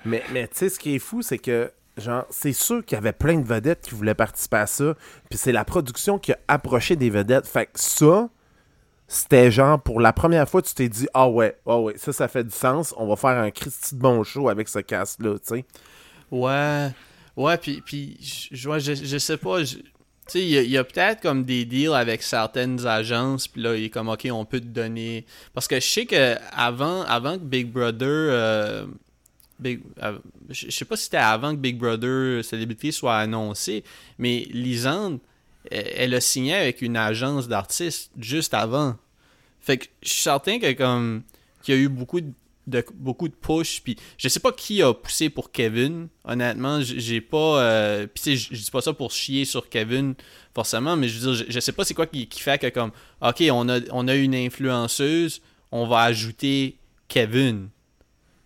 [0.06, 2.98] Mais, mais tu sais, ce qui est fou, c'est que, genre, c'est sûr qu'il y
[2.98, 4.96] avait plein de vedettes qui voulaient participer à ça.
[5.30, 7.46] Puis c'est la production qui a approché des vedettes.
[7.46, 8.30] Fait que ça,
[9.08, 12.28] c'était genre, pour la première fois, tu t'es dit, ah ouais, ah ouais, ça, ça
[12.28, 12.94] fait du sens.
[12.98, 15.66] On va faire un Christy de bon show avec ce cast-là, tu sais.
[16.32, 16.90] Ouais.
[17.40, 19.64] Ouais, puis, puis je, je, je, sais pas.
[19.64, 19.78] Tu
[20.28, 23.90] sais, il y a, peut-être comme des deals avec certaines agences, puis là, il est
[23.90, 25.26] comme, OK, on peut te donner...
[25.54, 28.08] Parce que je sais que avant, avant que Big Brother...
[28.10, 28.86] euh,
[29.58, 30.20] Big, euh,
[30.50, 33.86] je je sais pas si c'était avant que Big Brother Célébrité soit annoncé,
[34.18, 35.20] mais Lisande
[35.72, 38.98] elle, elle a signé avec une agence d'artistes juste avant.
[39.62, 41.24] Fait que je suis certain que comme
[41.62, 42.32] qu'il y a eu beaucoup de,
[42.70, 47.22] de- beaucoup de push puis je sais pas qui a poussé pour Kevin honnêtement j'ai
[47.22, 50.16] pas euh, puis je dis pas ça pour chier sur Kevin
[50.54, 52.68] forcément mais je veux dire je, je sais pas c'est quoi qui, qui fait que
[52.70, 52.92] comme
[53.22, 55.42] ok on a on a une influenceuse
[55.72, 57.70] on va ajouter Kevin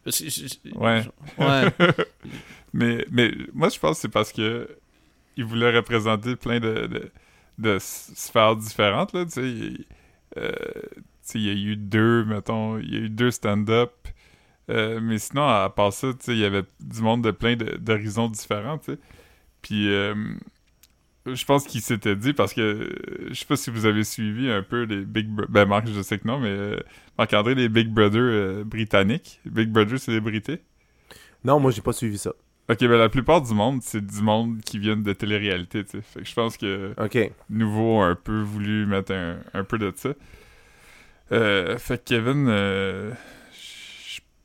[0.06, 1.04] je- je- Ouais.
[1.38, 1.72] ouais
[2.74, 4.68] Mais, mais moi, je pense que c'est parce que
[5.38, 7.12] il voulait représenter plein de, de,
[7.60, 9.74] de sphères différentes, là, tu sais.
[10.38, 10.52] Euh,
[10.92, 13.92] tu sais, il y a eu deux, mettons, il y a eu deux stand-up.
[14.70, 18.78] Euh, mais sinon, à part ça, il y avait du monde de plein d'horizons différents,
[18.78, 19.00] tu sais.
[19.62, 20.16] Puis, euh,
[21.26, 22.90] je pense qu'il s'était dit, parce que
[23.30, 26.02] je sais pas si vous avez suivi un peu les Big Brother, ben Marc, je
[26.02, 26.80] sais que non, mais euh,
[27.18, 30.62] Marc-André, les Big Brother britanniques, Big Brother célébrité?
[31.44, 32.32] Non, moi, j'ai pas suivi ça.
[32.70, 36.02] Ok, ben la plupart du monde, c'est du monde qui viennent de télé-réalité, tu sais.
[36.02, 36.94] Fait que je pense que.
[37.50, 40.14] Nouveau a un peu voulu mettre un, un peu de ça.
[41.34, 43.12] Euh, fait que Kevin, euh,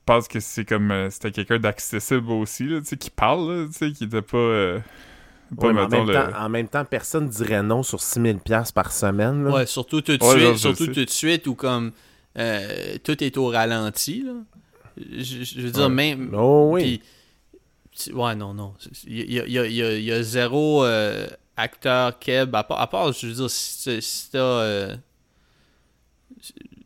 [0.09, 0.91] pense que c'est comme...
[0.91, 4.23] euh, C'était quelqu'un d'accessible aussi, là, tu sais, qui parle, là, tu sais, qui était
[4.23, 4.39] pas...
[4.39, 4.81] euh,
[5.61, 6.13] pas, Ouais, mais en, même le...
[6.13, 9.45] temps, en même temps, personne dirait non sur 6000$ piastres par semaine.
[9.45, 9.53] là.
[9.53, 11.93] Ouais, surtout tout de Ouais, suite, surtout tout de suite où comme
[12.39, 14.33] euh, tout est au ralenti là.
[14.99, 15.89] Je, je veux dire Ouais.
[15.91, 17.01] même Oh oui.
[18.13, 18.75] ouais non non,
[19.07, 22.19] il y a, il y a- il y a- il y a zéro euh, acteur
[22.19, 24.97] keb à part, à part, je veux dire si, si t'as euh,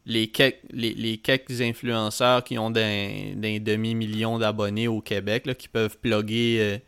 [0.06, 5.46] les quelques les, les quelques influenceurs qui ont d'un d'un demi million d'abonnés au Québec
[5.46, 6.78] là, qui peuvent plugger euh,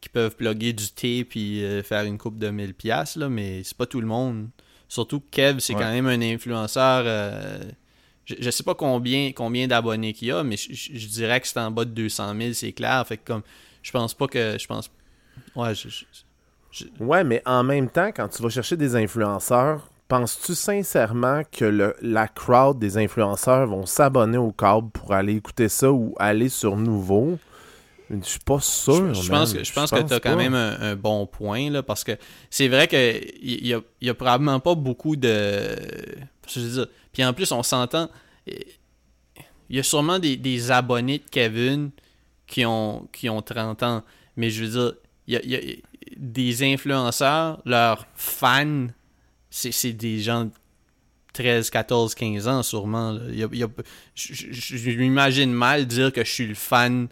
[0.00, 3.62] qui peuvent plugger du thé puis euh, faire une coupe de 1000 pièces là mais
[3.64, 4.48] c'est pas tout le monde
[4.88, 5.80] surtout que Kev c'est Ouais.
[5.82, 7.58] quand même un influenceur euh,
[8.24, 11.40] je, je sais pas combien combien d'abonnés qu'il y a mais je, je- je dirais
[11.40, 13.42] que c'est en bas de 200 000 c'est clair fait que comme
[13.82, 14.90] je pense pas que je pense
[15.56, 16.04] ouais je-
[17.00, 21.94] Ouais, mais en même temps, quand tu vas chercher des influenceurs, penses-tu sincèrement que le,
[22.02, 26.76] la crowd des influenceurs vont s'abonner au câble pour aller écouter ça ou aller sur
[26.76, 27.38] Nouveau?
[28.10, 29.14] Je suis pas sûr.
[29.14, 31.84] Je, pense que, je pense que tu as quand même un, un bon point, là,
[31.84, 32.18] parce que
[32.50, 35.76] c'est vrai qu'il y a, y a probablement pas beaucoup de.
[36.48, 38.10] Je veux dire, puis en plus, on s'entend.
[38.48, 41.90] Il y a sûrement des, des abonnés de Kevin
[42.48, 44.02] qui ont, qui ont 30 ans,
[44.36, 44.94] mais je veux dire,
[45.28, 45.76] il y a, il y a
[46.16, 48.88] des influenceurs, leurs fans,
[49.50, 50.50] c'est c'est des gens de
[51.32, 53.18] 13, 14, 15 ans sûrement.
[54.14, 57.08] je m'imagine mal dire que je suis le fan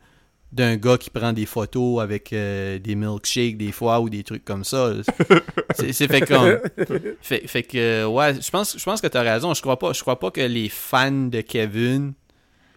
[0.50, 4.44] d'un gars qui prend des photos avec euh, des milkshakes des fois ou des trucs
[4.44, 4.94] comme ça.
[5.74, 6.58] C'est fait comme
[7.20, 9.92] fait, fait que ouais, je pense je pense que tu as raison, je crois pas
[9.92, 12.14] je crois pas que les fans de Kevin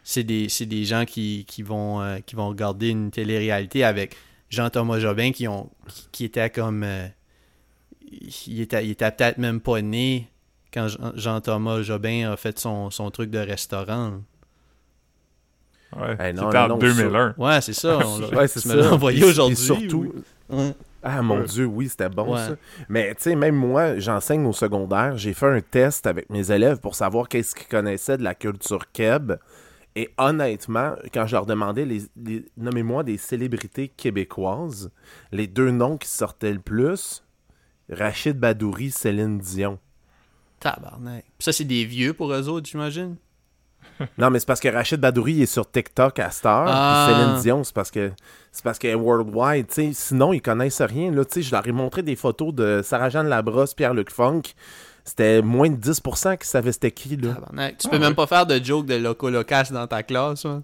[0.04, 4.16] c'est des c'est des gens qui, qui vont euh, qui vont regarder une télé-réalité avec
[4.50, 7.08] Jean-Thomas Jobin qui ont qui, qui était comme euh,
[8.48, 10.30] il était il était peut-être même pas né
[10.74, 14.22] quand Jean- Jean-Thomas Jobin a fait son, son truc de restaurant.
[15.96, 17.36] Ouais, c'était en non, 2001.
[17.38, 17.98] Ouais, c'est ça.
[18.06, 18.94] on l'a- Ouais, c'est ça.
[18.94, 19.58] envoyé aujourd'hui.
[19.58, 20.14] surtout,
[20.50, 20.72] oui.
[21.04, 21.46] Ah mon Ouais.
[21.46, 22.40] Dieu, oui, c'était bon Ouais.
[22.40, 22.56] ça.
[22.88, 25.18] Mais tu sais, même moi, j'enseigne au secondaire.
[25.18, 28.90] J'ai fait un test avec mes élèves pour savoir qu'est-ce qu'ils connaissaient de la culture
[28.92, 29.34] keb.
[29.96, 34.92] Et honnêtement, quand je leur demandais, les, les- nommez-moi des célébrités québécoises,
[35.32, 37.24] les deux noms qui sortaient le plus,
[37.92, 39.78] Rachid Badouri, Céline Dion.
[40.60, 41.24] Tabarnak.
[41.38, 43.16] Puis ça, c'est des vieux pour eux autres, j'imagine?
[44.18, 46.66] Non, mais c'est parce que Rachid Badouri est sur TikTok à cette heure.
[46.68, 47.06] Ah.
[47.08, 48.12] Puis Céline Dion, c'est parce que
[48.52, 49.68] c'est parce qu'elle est worldwide.
[49.94, 51.12] Sinon, ils connaissent rien.
[51.12, 54.42] Là, je leur ai montré des photos de Sarah-Jeanne Labrosse, Pierre-Luc Funk.
[55.04, 57.16] C'était moins de 10% qui savaient c'était qui.
[57.18, 57.34] Là.
[57.34, 57.78] Tabarnak.
[57.78, 58.02] Tu Ah peux ouais.
[58.04, 60.64] même pas faire de joke de loco locasse dans ta classe, hein?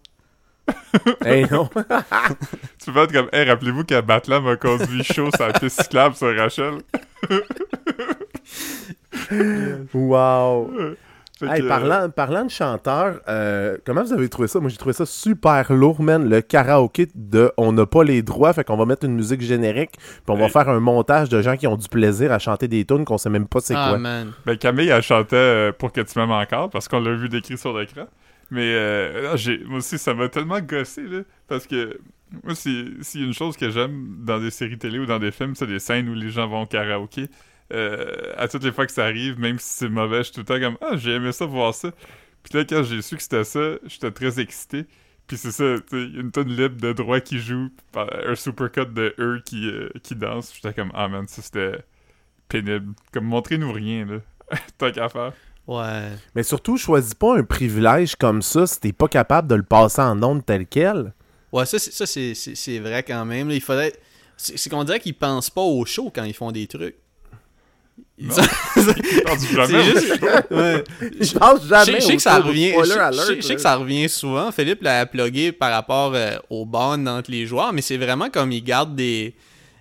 [1.25, 1.69] Hey, non.
[2.83, 6.15] Tu peux être comme, hey, rappelez-vous qu'à Batlam a conduit chaud sur la piste cyclable
[6.15, 6.75] sur Rachel?
[9.93, 10.71] wow.
[11.41, 14.59] Hey, que, parlant, parlant de chanteur, euh, comment vous avez trouvé ça?
[14.59, 16.27] Moi, j'ai trouvé ça super lourd, man.
[16.27, 19.91] Le karaoké de On n'a pas les droits, fait qu'on va mettre une musique générique,
[19.91, 22.85] puis on va faire un montage de gens qui ont du plaisir à chanter des
[22.85, 23.97] tunes qu'on sait même pas c'est ah, quoi.
[23.99, 24.31] man.
[24.45, 27.57] Ben Camille, elle chantait euh, Pour que tu m'aimes encore, parce qu'on l'a vu décrit
[27.57, 28.05] sur l'écran.
[28.49, 31.99] Mais euh, non, j'ai, moi aussi, ça m'a tellement gossé, là, parce que
[32.43, 35.19] moi, si- s'il y a une chose que j'aime dans des séries télé ou dans
[35.19, 37.29] des films, c'est des scènes où les gens vont au karaoké.
[37.73, 40.39] Euh, à toutes les fois que ça arrive, même si c'est mauvais, je suis tout
[40.41, 41.91] le temps comme «Ah, j'ai aimé ça, voir ça.»
[42.43, 44.85] Puis là, quand j'ai su que c'était ça, j'étais très excité.
[45.27, 49.41] Puis c'est ça, tu une tonne libre de droit qui joue, un supercut de eux
[49.45, 50.53] qui, euh, qui danse.
[50.55, 51.79] J'étais comme «Ah, man, ça, c'était
[52.49, 54.19] pénible.» Comme, montrez-nous rien, là.
[54.77, 55.33] Tant qu'à faire.
[55.67, 56.09] Ouais.
[56.33, 60.01] Mais surtout, choisis pas un privilège comme ça si t'es pas capable de le passer
[60.01, 61.13] en ondes tel quel.
[61.51, 63.51] Ouais, ça, c'est, ça, c'est, c'est, c'est vrai quand même.
[63.51, 63.93] Il faudrait.
[64.37, 66.95] C'est, c'est qu'on dirait qu'ils pensent pas au show quand ils font des trucs.
[68.19, 69.83] Ils jamais.
[69.83, 70.83] Juste- ouais.
[71.19, 71.85] Je pense jamais.
[71.85, 72.73] sais- je sais que ça revient.
[72.75, 74.51] Je sais que ça revient souvent.
[74.51, 78.51] Philippe l'a plugué par rapport euh, aux bonnes entre les joueurs, mais c'est vraiment comme
[78.51, 79.35] ils gardent des.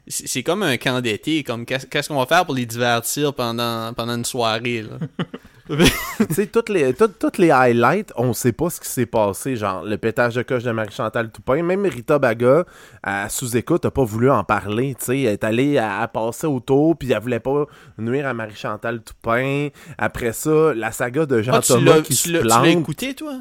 [0.09, 1.43] C'est comme un camp d'été.
[1.45, 4.82] Comme qu'est- qu'est-ce qu'on va faire pour les divertir pendant, pendant une soirée.
[4.82, 4.99] Là?
[5.69, 9.57] tu sais, toutes les, toutes, toutes les highlights, on sait pas ce qui s'est passé.
[9.57, 11.62] Genre, le pétage de coche de Marie-Chantal Toupin.
[11.62, 12.64] Même Rita Baga,
[13.03, 14.95] à sous-écoute, a pas voulu en parler.
[14.99, 17.64] Tu sais, elle est allée à, à passer autour, puis elle voulait pas
[17.99, 19.69] nuire à Marie-Chantal Toupin.
[19.99, 22.67] Après ça, la saga de Ah, Jean-Thomas qui tu se l'as- tu l'as plante.
[22.81, 23.35] écouté, toi?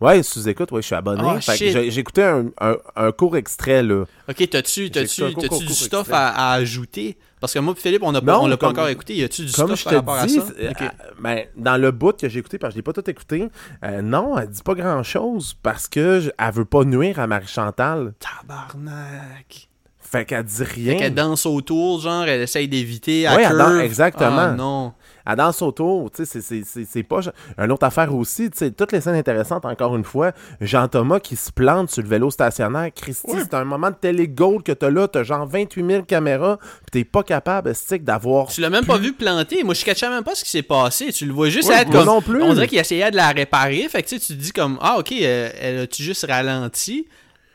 [0.00, 1.40] Ouais, sous-écoute, ouais, je suis abonné.
[1.40, 1.56] Shit.
[1.72, 4.04] j'ai écouté un, un, un court extrait, là.
[4.28, 7.16] Ok, t'as-tu du stuff à ajouter?
[7.40, 9.14] Parce que moi et Philippe, on n'a pas, Non, on l'a pas comme- encore écouté.
[9.14, 10.40] Y a-tu du Comme stuff je par rapport à ça?
[10.58, 10.88] euh, euh,
[11.20, 13.48] ben, dans le bout que j'ai écouté, parce que je l'ai pas tout écouté,
[13.84, 18.14] euh, non, elle dit pas grand-chose parce que je- elle veut pas nuire à Marie-Chantal.
[18.18, 19.68] Tabarnak.
[20.00, 20.92] Fait qu'elle dit rien.
[20.92, 23.28] Fait qu'elle danse autour, genre, elle essaye d'éviter.
[23.28, 24.36] Ouais, à elle danse- exactement.
[24.38, 24.92] Ah, non.
[25.26, 27.20] Elle danse autour, tu sais, c'est- c'est- c'est c'est pas...
[27.58, 31.36] Une autre affaire aussi, tu sais, toutes les scènes intéressantes, encore une fois, Jean-Thomas qui
[31.36, 33.40] se plante sur le vélo stationnaire, Christy, Ouais.
[33.42, 37.04] c'est un moment de télé-gold que t'as là, t'as genre 28 000 caméras, pis t'es
[37.04, 38.48] pas capable, stick, d'avoir...
[38.48, 39.64] Tu l'as même pas vu planter.
[39.64, 41.12] Moi, je cachais même pas ce qui s'est passé.
[41.12, 42.06] Tu le vois juste Ouais, être moi comme.
[42.14, 42.42] non plus.
[42.42, 43.86] On dirait qu'il essayait de la réparer.
[43.90, 47.06] Fait que tu sais, tu te dis comme Ah, ok, euh, elle a-tu juste ralenti?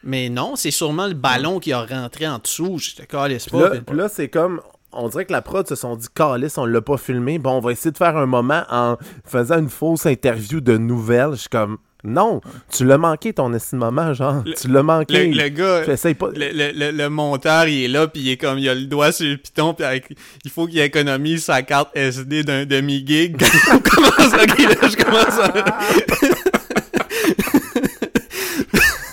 [0.04, 2.80] Mais non, c'est sûrement le ballon qui a rentré en dessous.
[2.80, 3.70] Je te calisse Puis pas.
[3.70, 4.60] là, puis là, c'est comme.
[4.94, 7.40] On dirait que la prod se sont dit, Calice, on l'a pas filmé.
[7.40, 11.32] Bon, on va essayer de faire un moment en faisant une fausse interview de nouvelles.
[11.34, 14.42] Je suis comme, non, tu l'as manqué ton estime moment, genre.
[14.46, 15.28] Le- tu l'as manqué.
[15.28, 15.84] Le, le gars.
[16.16, 16.30] Pas.
[16.36, 18.86] Le, le, le, le monteur, il est là, puis il est comme, il a le
[18.86, 20.10] doigt sur le piton, puis avec-
[20.44, 23.38] il faut qu'il économise sa carte SD d'un demi-gig.
[23.92, 25.54] Commence, ok, là, je commence à...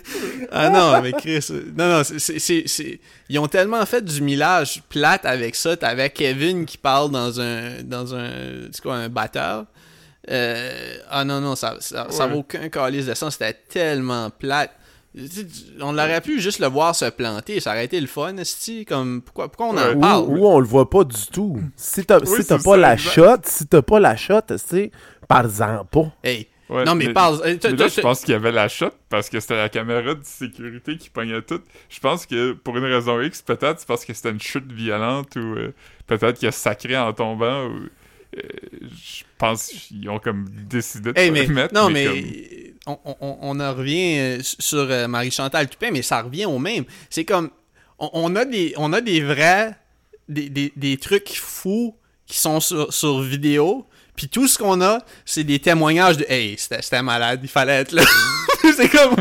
[0.57, 1.45] ah non, mais Chris,
[1.77, 2.99] non, non, c'est- c'est, c'est, c'est-
[3.29, 5.75] ils ont tellement fait du millage plate avec ça.
[5.77, 8.29] T'avais Kevin qui parle dans un, dans un,
[8.71, 9.65] c'est quoi, un batteur.
[10.29, 14.71] Euh, ah non, non, ça, ça, ça vaut aucun calice de sang, c'était tellement plate.
[15.81, 19.21] On aurait pu juste le voir se planter, ça aurait été le fun, esti, comme
[19.21, 19.95] pourquoi, pourquoi on en Ouais.
[19.95, 20.25] Ou, parle?
[20.27, 21.59] Ou on le voit pas du tout.
[21.75, 24.41] Si t'as si Oui, t'as c'est pas ça, la shot, si t'as pas la shot,
[24.47, 24.91] tu sais,
[25.27, 26.11] parle-en pas.
[26.23, 27.39] Hey, Ouais, non mais, parle.
[27.45, 30.13] euh, Mais là, je pense qu'il y avait la shot parce que c'était la caméra
[30.15, 31.61] de sécurité qui pognait tout.
[31.89, 35.35] Je pense que pour une raison X, peut-être c'est parce que c'était une chute violente
[35.37, 35.73] ou euh,
[36.07, 37.67] peut-être qu'il a sacré en tombant.
[37.67, 37.87] Ou,
[38.37, 38.41] euh,
[38.81, 42.05] je pense qu'ils ont comme décidé de Hey, mais, non, mais,
[42.85, 46.83] comme- on, on, on en revient sur Marie-Chantal Toupin, mais ça revient au même.
[47.09, 47.49] C'est comme,
[47.97, 49.73] on, on a des, on a des vrais,
[50.27, 51.95] des, des, des trucs fous
[52.25, 53.85] qui sont sur, sur vidéo,
[54.17, 57.93] puis tout ce qu'on a, c'est des témoignages de «Hey, c'était malade, il fallait être
[57.93, 58.01] là.»
[58.75, 59.15] C'est comme,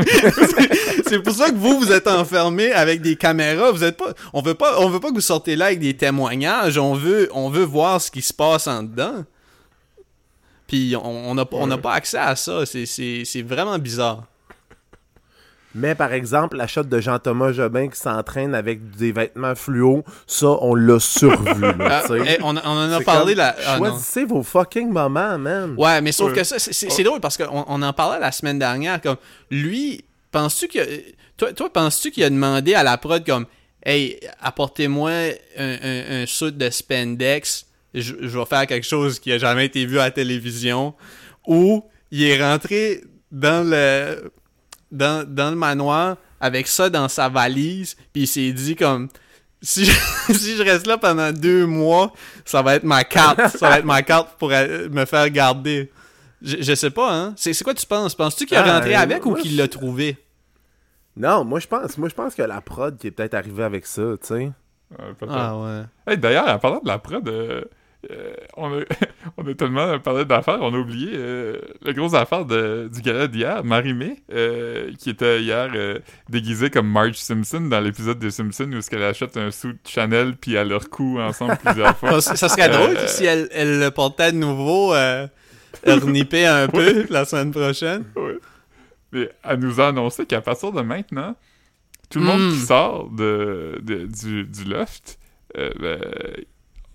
[1.07, 3.71] c'est- pour ça que vous, vous êtes enfermés avec des caméras.
[3.71, 5.95] Vous êtes pas, on veut pas, on veut pas que vous sortez là avec des
[5.95, 6.77] témoignages.
[6.77, 9.23] On veut, on veut voir ce qui se passe en dedans.
[10.67, 12.65] Puis on on n'a on n'a pas accès à ça.
[12.65, 14.23] C'est vraiment bizarre.
[15.77, 20.47] Mais par exemple, la shot de Jean-Thomas Jobin qui s'entraîne avec des vêtements fluo, ça,
[20.61, 21.61] on l'a survu.
[21.61, 23.55] là, Ah, hey, on, on en a parlé comme, là.
[23.67, 23.95] ah, non.
[24.25, 25.75] Vos fucking moments, man.
[25.77, 26.37] Ouais, mais sauf Ouais.
[26.39, 28.99] que ça, c'est- drôle parce qu'on on en parlait la semaine dernière.
[29.01, 29.17] Comme
[29.51, 30.79] lui, penses-tu que
[31.37, 33.45] toi, toi penses-tu qu'il a demandé à la prod comme,
[33.85, 35.11] hey, apportez-moi
[35.57, 39.65] un, un, un suit de spandex, je, je vais faire quelque chose qui a jamais
[39.67, 40.93] été vu à la télévision,
[41.45, 44.31] ou il est rentré dans le
[44.91, 49.07] dans, dans le manoir avec ça dans sa valise, puis il s'est dit comme
[49.61, 49.91] si je,
[50.33, 52.13] si je reste là pendant deux mois,
[52.45, 53.57] ça va être ma carte.
[53.57, 55.91] ça va être ma carte pour me faire garder.
[56.41, 57.33] Je, je sais pas, hein.
[57.35, 58.13] C'est c'est quoi tu penses?
[58.13, 60.17] Penses-tu qu'il est Ah, rentré euh, avec ou qu'il je- l'a trouvé?
[61.15, 63.87] Non, moi je pense, moi je pense que la prod qui est peut-être arrivée avec
[63.87, 64.51] ça, tu sais.
[65.27, 65.81] Ah ouais.
[66.05, 67.63] Hey, D'ailleurs, en parlant de la prod, euh,
[68.11, 68.81] euh, on, a,
[69.37, 73.27] on a tellement parlé d'affaires, on a oublié euh, la grosse affaire de- du gala
[73.27, 75.99] d'hier, Marie-Mé, euh, qui était hier euh,
[76.29, 80.35] déguisée comme Marge Simpson dans l'épisode de Simpson où qu'elle achète un sou de Chanel
[80.35, 82.21] puis elle leur cou ensemble plusieurs fois.
[82.21, 85.27] Ça, ça serait Euh, drôle si elle, elle le portait de nouveau, euh,
[86.45, 88.03] un peu la semaine prochaine.
[88.15, 88.37] Ouais.
[89.11, 91.35] Mais elle nous a annoncé qu'à partir de maintenant,
[92.09, 92.51] tout le monde Mm.
[92.51, 95.17] qui sort de, de- du, du loft
[95.57, 95.99] euh, ben,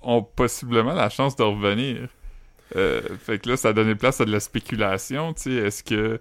[0.03, 2.09] ont possiblement la chance de revenir.
[2.77, 5.51] Euh, fait que là, ça a donné place à de la spéculation, tu sais.
[5.53, 6.21] Est-ce que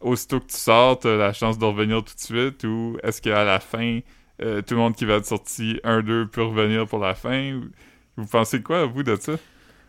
[0.00, 3.44] aussitôt que tu sors, t'as la chance de revenir tout de suite ou est-ce qu'à
[3.44, 4.00] la fin,
[4.42, 7.54] euh, tout le monde qui va être sorti 1-2 peut revenir pour la fin?
[7.54, 7.70] ou-
[8.16, 9.34] Vous pensez quoi, vous, de ça?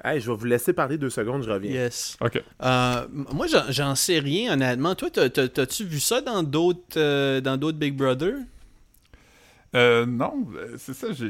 [0.03, 1.71] Hey, je vais vous laisser parler deux secondes, je reviens.
[1.71, 2.15] Yes.
[2.21, 2.41] Ok.
[2.61, 4.93] Euh, moi, j'en- sais rien, honnêtement.
[4.95, 8.35] Toi, t'as- t'as- t'as-tu vu ça dans d'autres euh, dans d'autres Big Brother?
[9.75, 10.47] Euh, non,
[10.77, 11.29] c'est ça, j'ai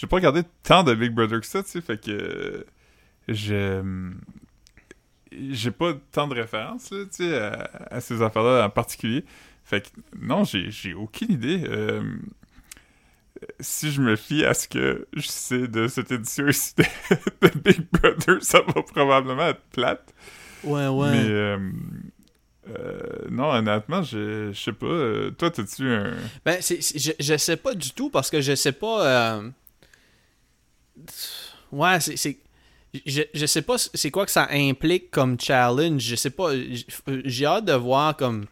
[0.00, 2.64] j'ai pas regardé tant de Big Brother que ça, tu sais, fait que euh,
[3.26, 3.82] je
[5.32, 9.24] j'ai pas tant de références, là, tu sais, à, à ces affaires-là en particulier.
[9.64, 9.88] Fait que
[10.18, 11.64] non, j'ai aucune idée.
[11.68, 12.02] Euh,
[13.60, 16.84] si je me fie à ce que je sais de cette édition ici de,
[17.48, 20.14] de Big Brother, ça va probablement être plate.
[20.64, 21.10] Ouais, ouais.
[21.10, 21.58] Mais euh,
[22.70, 24.86] euh, non, honnêtement, je, je sais pas.
[24.86, 26.14] euh, toi, t'as-tu un.
[26.44, 29.06] Ben, je, je sais pas du tout parce que je sais pas.
[29.36, 29.50] euh,
[31.72, 32.16] Ouais, c'est.
[32.16, 32.38] c'est-
[33.04, 36.00] Je, je sais pas c'est quoi que ça implique comme challenge.
[36.02, 36.50] Je sais pas.
[37.24, 38.46] J'ai hâte de voir comme.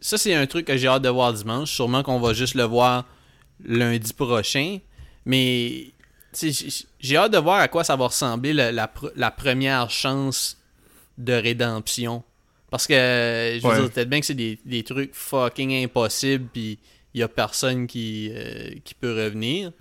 [0.00, 1.70] Ça, c'est un truc que j'ai hâte de voir dimanche.
[1.72, 3.06] Sûrement qu'on va juste le voir
[3.64, 4.78] lundi prochain.
[5.24, 5.92] Mais.
[6.98, 10.56] J'ai hâte de voir à quoi ça va ressembler le- la, la première chance
[11.18, 12.24] de rédemption.
[12.70, 12.94] Parce que,
[13.62, 16.78] je veux dire, peut-être bien que c'est des, des trucs fucking impossibles, puis
[17.12, 19.72] il y a personne qui, euh, qui peut revenir.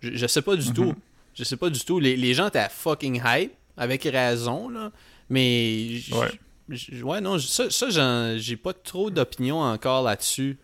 [0.00, 0.74] Je, je sais pas du Mhm.
[0.74, 0.94] tout.
[1.34, 1.98] Je sais pas du tout.
[1.98, 4.90] Les, les gens étaient fucking hype, avec raison, là.
[5.30, 5.88] Mais.
[5.96, 7.02] j- Ouais.
[7.02, 10.58] ouais, non, ça, ça j'ai pas trop d'opinion encore là-dessus.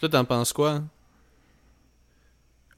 [0.00, 0.82] Toi, t'en penses quoi?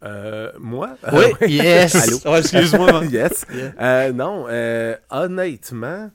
[0.04, 0.96] Euh, moi?
[1.12, 1.94] Oui, Euh, yes!
[1.96, 2.18] Allô?
[2.24, 3.04] Oh, excuse-moi.
[3.10, 3.44] yes.
[3.52, 3.72] Yeah.
[3.80, 6.10] Euh, non, euh, honnêtement,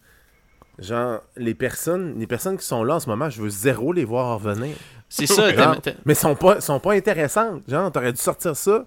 [0.80, 4.06] genre, les personnes, les personnes qui sont là en ce moment, je veux zéro les
[4.06, 4.76] voir revenir.
[5.10, 5.76] C'est ça, Genre,
[6.06, 7.64] mais sont pas, sont pas intéressantes.
[7.68, 8.86] Genre, t'aurais dû sortir ça.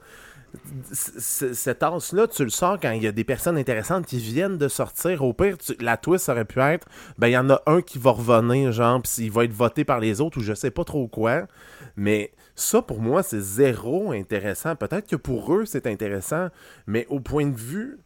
[0.92, 4.18] C- c- Cette tasse-là, tu le sors quand il y a des personnes intéressantes qui
[4.18, 5.22] viennent de sortir.
[5.24, 6.86] Au pire, la twist aurait pu être
[7.18, 9.84] ben, il y en a un qui va revenir, genre, pis il va être voté
[9.84, 11.46] par les autres ou je sais pas trop quoi.
[11.96, 14.76] Mais ça, pour moi, c'est zéro intéressant.
[14.76, 16.48] Peut-être que pour eux, c'est intéressant,
[16.86, 17.98] mais au point de vue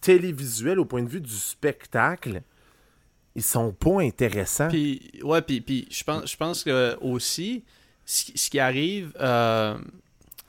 [0.00, 2.42] télévisuel, au point de vue du spectacle,
[3.34, 4.68] ils sont pas intéressants.
[4.68, 7.64] Puis, ouais, puis, puis je pense, je que aussi,
[8.04, 9.12] ce, qui- ce qui arrive.
[9.20, 9.76] Euh...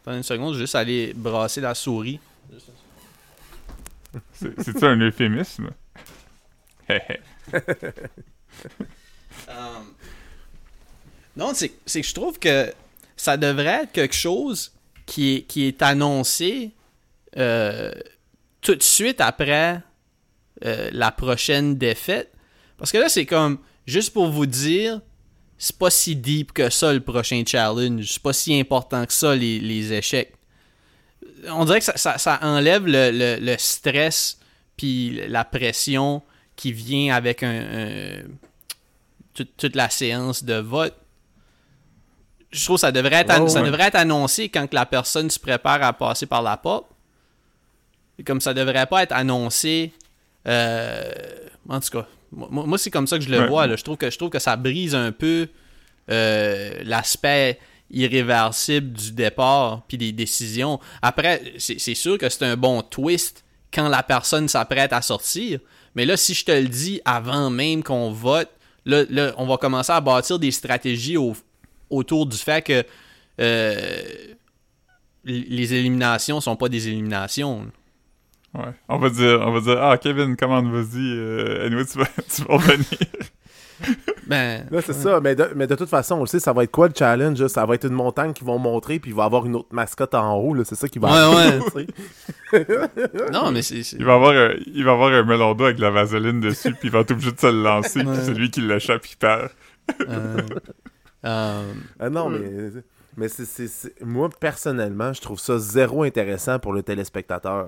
[0.07, 2.17] Attends une seconde, je vais juste aller brasser la souris.
[4.31, 5.69] C'est- C'est-tu un euphémisme?
[6.89, 7.19] Hé, hé.
[9.49, 9.53] Euh,
[11.35, 12.73] Non, c'est c'est que je trouve que
[13.15, 14.71] ça devrait être quelque chose
[15.05, 16.71] qui est, qui est annoncé
[17.37, 17.91] euh,
[18.61, 19.79] tout de suite après
[20.65, 22.31] euh, la prochaine défaite.
[22.77, 25.01] Parce que là, c'est comme, juste pour vous dire,
[25.57, 28.05] c'est pas si deep que ça le prochain challenge.
[28.13, 30.33] C'est pas si important que ça les, les échecs.
[31.49, 34.39] On dirait que ça, ça- ça enlève le, le- le stress
[34.75, 36.21] puis la pression
[36.55, 38.23] qui vient avec un, un-
[39.33, 40.95] toute, toute la séance de vote.
[42.51, 45.29] Je trouve que ça devrait être, Ouais, ça devrait être annoncé quand que la personne
[45.29, 46.87] se prépare à passer par la porte.
[48.19, 49.91] Et comme ça devrait pas être annoncé.
[50.47, 51.11] euh,
[51.69, 53.47] en tout cas, moi, moi, c'est comme ça que je le Ouais.
[53.47, 53.67] vois.
[53.67, 53.75] là.
[53.75, 55.47] Je, trouve que, je trouve que ça brise un peu
[56.09, 57.59] euh, l'aspect
[57.89, 60.79] irréversible du départ puis des décisions.
[61.01, 65.59] Après, c'est sûr que c'est un bon twist quand la personne s'apprête à sortir.
[65.95, 68.49] Mais là, si je te le dis avant même qu'on vote,
[68.85, 71.35] là, là, on va commencer à bâtir des stratégies au-
[71.89, 72.83] autour du fait que
[73.39, 74.01] euh,
[75.23, 77.67] les éliminations sont pas des éliminations.
[78.53, 78.71] Ouais.
[78.89, 80.99] On va dire, on va dire, ah, Kevin, commande, vas-y.
[81.17, 82.85] Euh, anyway, tu vas, tu vas revenir.
[84.25, 85.21] Ben, Là, c'est ça.
[85.21, 87.39] Mais de, mais de toute façon, on le sait, ça va être quoi le challenge?
[87.39, 87.47] là?
[87.47, 89.67] Ça va être une montagne qu'ils vont montrer, puis il va y avoir une autre
[89.71, 90.55] mascotte en haut.
[90.55, 90.63] là.
[90.65, 91.59] C'est ça qui va Ouais,
[92.51, 92.65] sais.
[93.31, 93.83] non, mais c'est.
[93.83, 96.41] c'est- Il va avoir un, il va avoir un melon d'eau avec de la vaseline
[96.41, 98.25] dessus, puis il va être obligé de se le lancer, puis Ouais.
[98.25, 99.49] celui qui l'échappe, il perd.
[100.09, 100.37] euh,
[101.25, 102.39] euh, Ah non, mais,
[103.15, 107.67] mais c'est, c'est- c'est- moi, personnellement, je trouve ça zéro intéressant pour le téléspectateur.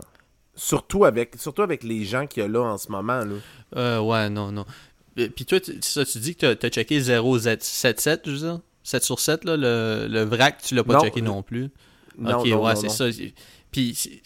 [0.60, 3.20] Surtout avec, surtout avec les gens qu'il y a là en ce moment.
[3.20, 3.36] Là.
[3.78, 4.66] euh, ouais, non, non.
[5.18, 8.60] Euh, Puis toi, tu, ça, tu dis que t'as- t'as checké 077, je veux dire?
[8.84, 11.70] 7 sur 7, là, le, le vrac, tu l'as pas Non, checké non plus.
[12.18, 13.06] Non, ok, non, ouais, c'est ça.
[13.72, 14.22] Puis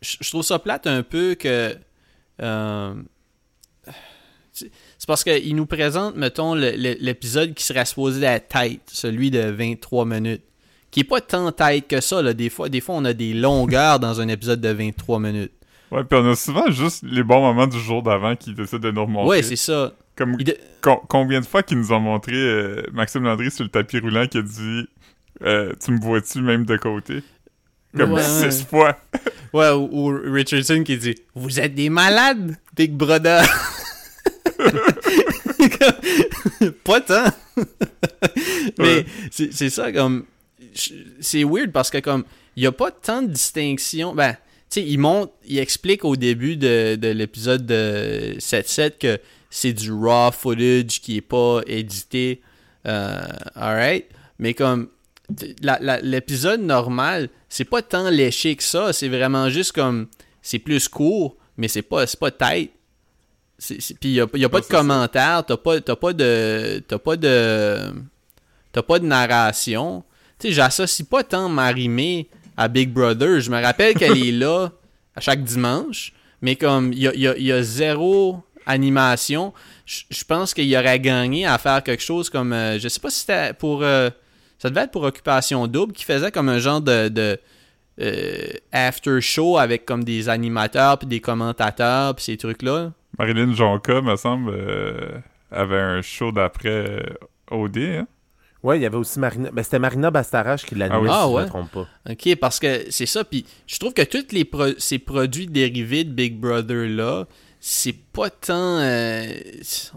[0.00, 1.76] je trouve ça plate un peu que.
[2.40, 2.94] euh,
[4.52, 10.04] c'est parce qu'il nous présente, mettons, l'épisode qui serait supposé être tight, celui de 23
[10.06, 10.42] minutes.
[10.90, 12.32] Qui est pas tant tight que ça, là.
[12.32, 15.52] Des fois, des fois, on a des longueurs dans un épisode de 23 minutes.
[15.90, 18.90] Ouais, puis on a souvent juste les bons moments du jour d'avant qui essaient de
[18.90, 19.28] nous remontrer.
[19.28, 19.92] Ouais, c'est ça.
[20.16, 23.64] Comme Il de- com- combien de fois qu'ils nous ont montré euh, Maxime Landry sur
[23.64, 24.88] le tapis roulant qui a dit
[25.42, 27.22] euh, Tu me vois-tu même de côté?
[27.96, 28.66] Comme Ouais, six ouais.
[28.68, 28.96] fois.
[29.52, 33.44] Ouais, ou, ou Richardson qui dit Vous êtes des malades, Big Brother.
[36.84, 37.24] pas tant.
[38.78, 39.06] Mais Ouais.
[39.30, 40.24] c'est ça, comme.
[41.20, 42.24] C'est weird parce que, comme,
[42.56, 44.12] il n'y a pas tant de distinction.
[44.14, 44.36] Ben,
[44.70, 49.18] sais, il montre, il explique au début de, de l'épisode de 7-7 que
[49.50, 52.42] c'est du raw footage qui est pas édité.
[52.86, 53.22] Euh,
[53.54, 54.06] alright?
[54.38, 54.88] Mais comme,
[56.02, 60.08] l'épisode normal, c'est pas tant léché que ça, c'est vraiment juste comme.
[60.42, 62.72] C'est plus court, mais c'est pas, c'est pas tight.
[63.58, 66.82] Puis il y a, y a pas de commentaires, t'as pas, pas de.
[66.86, 67.92] T'as pas de.
[68.72, 70.02] T'as pas de narration.
[70.38, 73.40] Tu sais, j'associe pas tant Marimé à Big Brother.
[73.40, 74.70] Je me rappelle qu'elle est là
[75.16, 79.52] à chaque dimanche, mais comme il y a, zéro animation,
[79.86, 82.52] je je pense qu'il aurait gagné à faire quelque chose comme.
[82.52, 83.82] euh, je sais pas si c'était pour.
[83.82, 84.10] euh,
[84.58, 87.08] ça devait être pour Occupation Double qui faisait comme un genre de.
[87.08, 87.38] de
[88.00, 93.54] euh, after show avec comme des animateurs puis des commentateurs puis ces trucs là Marilyn
[93.54, 95.18] Jonca, me semble, euh,
[95.52, 97.00] avait un show d'après euh,
[97.52, 98.06] OD, hein?
[98.64, 99.50] Ouais, il y avait aussi Marina.
[99.52, 101.08] Ben, c'était Marina Bastarache qui l'animait, Ah oui.
[101.08, 101.42] si Ah, je ouais.
[101.42, 101.86] me trompe pas.
[102.10, 103.22] OK, parce que c'est ça.
[103.22, 107.26] Puis je trouve que tous les pro- ces produits dérivés de Big Brother là,
[107.60, 108.78] c'est pas tant.
[108.80, 109.26] euh,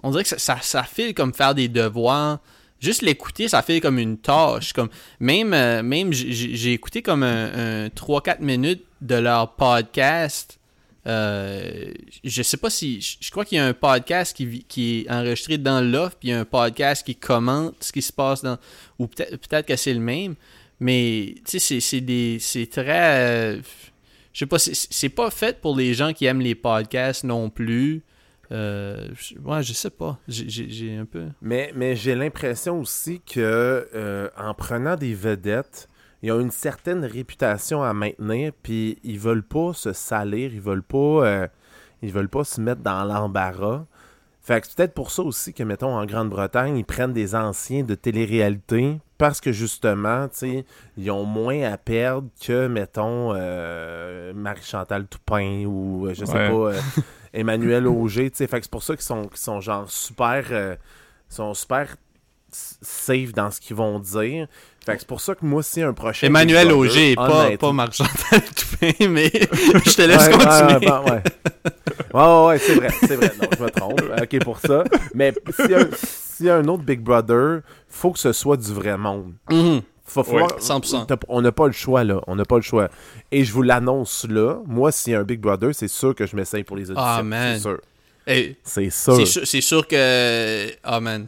[0.03, 2.39] on dirait que ça, ça, ça file comme faire des devoirs.
[2.79, 4.71] Juste l'écouter, ça fait comme une tâche.
[4.73, 4.89] Comme
[5.19, 10.59] même, euh, même j'ai écouté comme un, un 3-4 minutes de leur podcast.
[11.07, 11.91] Euh,
[12.23, 12.99] je sais pas si.
[13.21, 16.31] Je crois qu'il y a un podcast qui, qui est enregistré dans l'offre, puis il
[16.31, 18.57] y a un podcast qui commente ce qui se passe dans.
[18.99, 20.35] Ou peut-être peut que c'est le même.
[20.79, 22.37] Mais, tu sais, c'est- des.
[22.39, 23.55] C'est très.
[23.55, 23.61] euh,
[24.33, 28.03] je sais pas, c'est- pas fait pour les gens qui aiment les podcasts non plus.
[28.51, 29.07] Euh,
[29.43, 30.19] ouais, je sais pas.
[30.27, 31.25] J'ai un peu.
[31.41, 35.89] Mais, mais j'ai l'impression aussi que euh, en prenant des vedettes,
[36.23, 40.83] ils ont une certaine réputation à maintenir, puis ils veulent pas se salir, ils veulent
[40.83, 41.47] pas, euh,
[42.01, 43.85] ils veulent pas se mettre dans l'embarras.
[44.41, 47.83] Fait que c'est peut-être pour ça aussi que, mettons, en Grande-Bretagne, ils prennent des anciens
[47.83, 50.65] de télé-réalité parce que, justement, tu sais,
[50.95, 56.49] ils ont moins à perdre que, mettons, euh, Marie-Chantal Toupin ou, euh, je sais Ouais.
[56.49, 56.79] pas, euh,
[57.33, 58.47] Emmanuel Auger, tu sais.
[58.47, 60.45] Fait que c'est pour ça qu'ils sont, sont genre super...
[61.29, 61.97] sont super
[62.81, 64.47] safe dans ce qu'ils vont dire.
[64.85, 66.27] Fait que c'est pour ça que moi aussi, un prochain...
[66.27, 69.29] Emmanuel Auger, pas, pas Toupin, mais
[69.85, 70.89] je te laisse Ouais, continuer.
[70.91, 71.23] ouais, ouais.
[72.13, 73.31] Ouais, ouais, ouais, c'est vrai, c'est vrai.
[73.41, 74.01] Non, je me trompe.
[74.21, 74.83] Ok pour ça.
[75.13, 75.87] Mais s'il y, a-
[76.41, 79.33] y a un autre Big Brother, faut que ce soit du vrai monde.
[79.51, 79.81] Mhm.
[80.05, 81.05] Faut falloir- 100%.
[81.05, 82.21] T'as- On n'a pas le choix, là.
[82.27, 82.87] On n'a pas le choix.
[83.33, 84.59] Et je vous l'annonce là.
[84.65, 87.03] Moi, s'il y a un Big Brother, c'est sûr que je m'essaye pour les auditions.
[87.05, 87.55] Ah, man.
[87.57, 87.81] C'est sûr.
[88.25, 89.15] Hey, C'est sûr.
[89.17, 90.69] c'est sûr, c'est sûr que.
[90.83, 91.27] Ah, man.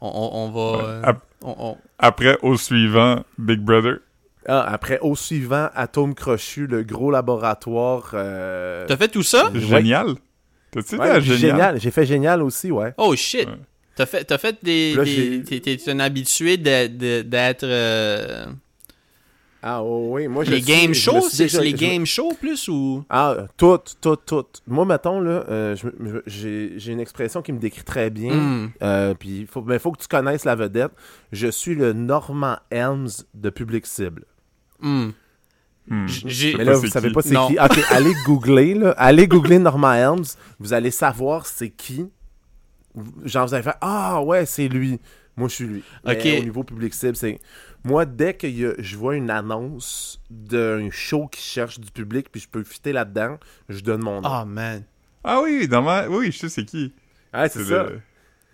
[0.00, 0.76] On, on, on va.
[0.78, 0.84] Ouais.
[0.84, 3.98] euh, Ap- on- on- Après, au suivant, Big Brother.
[4.48, 8.10] Ah, après, au suivant, Atome Crochu, le gros laboratoire.
[8.14, 9.50] euh, T'as fait tout ça?
[9.50, 9.60] Ouais.
[9.60, 10.14] Génial.
[10.70, 11.38] T'as-tu ouais, dit à génial?
[11.38, 11.80] génial?
[11.80, 12.92] J'ai fait génial aussi, ouais.
[12.98, 13.46] Oh shit!
[13.48, 13.54] Ouais.
[13.96, 15.42] T'as fait, t'as fait des.
[15.46, 17.64] T'es, un habitué de- de- d'être.
[17.64, 18.44] euh,
[19.68, 20.28] Ah, oh, oui.
[20.28, 21.22] Moi, je les game shows?
[21.28, 23.04] C'est, les me- game shows plus ou?
[23.10, 24.46] Ah, tout, tout, tout.
[24.68, 25.74] Moi, mettons, là, euh,
[26.24, 28.32] j'ai j'ai une expression qui me décrit très bien.
[28.32, 28.70] Hmm.
[28.80, 30.92] Euh, puis, il faut, mais faut que tu connaisses la vedette.
[31.32, 34.24] Je suis le Norman Helms de Public Cible.
[34.78, 35.08] Hmm.
[35.88, 36.06] Hmm.
[36.58, 37.14] Mais là, vous savez qui?
[37.14, 37.58] pas c'est qui.
[37.58, 38.90] Ok, allez googler, là.
[38.96, 40.26] Allez googler Norman Helms.
[40.60, 42.06] Vous allez savoir c'est qui.
[43.24, 45.00] Genre, vous allez faire Ah, ouais, c'est lui.
[45.36, 45.82] Moi, je suis lui.
[46.04, 46.40] Mais Ok.
[46.40, 47.38] au niveau Public Cible, c'est.
[47.84, 52.28] Moi, dès que y a- je vois une annonce d'un show qui cherche du public,
[52.32, 54.28] puis je peux fitter là-dedans, je donne mon nom.
[54.28, 54.82] Ah, man.
[55.22, 56.08] Ah oui, normal.
[56.08, 56.92] Oui, je sais c'est qui.
[57.32, 57.84] Ah, c'est ça.
[57.84, 58.00] le-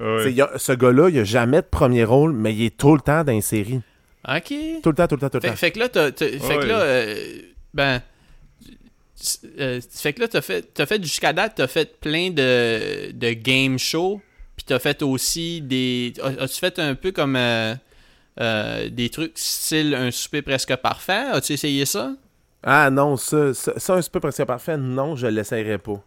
[0.00, 0.24] Ouais.
[0.24, 2.94] C'est- y a- ce gars-là, il a jamais de premier rôle, mais il est tout
[2.94, 3.80] le temps dans les séries.
[4.28, 4.52] Ok.
[4.82, 5.56] Tout le temps, tout le temps, tout le Fait, temps.
[5.56, 7.14] fait que là, t'as, t'as- fait que là, euh,
[7.74, 8.02] ben,
[9.60, 13.32] euh, fait que là, t'as fait, t'as fait jusqu'à date, t'as fait plein de, de
[13.32, 14.20] game shows,
[14.64, 17.74] puis t'as fait aussi des, as- as-tu fait un peu comme euh,
[18.40, 22.14] euh, des trucs style un souper presque parfait, as-tu essayé ça?
[22.62, 26.00] Ah non, ça, ça, ça, un super presque parfait, non, je l'essayerai pas.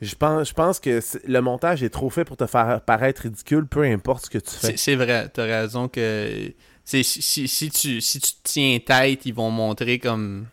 [0.00, 3.66] Je pense, je pense que le montage est trop fait pour te faire paraître ridicule,
[3.66, 4.74] peu importe ce que tu fais.
[4.76, 6.52] C'est, vrai, t'as raison que,
[6.84, 10.46] c'est, si, si, si tu, si tu te tiens tête, ils vont montrer comme,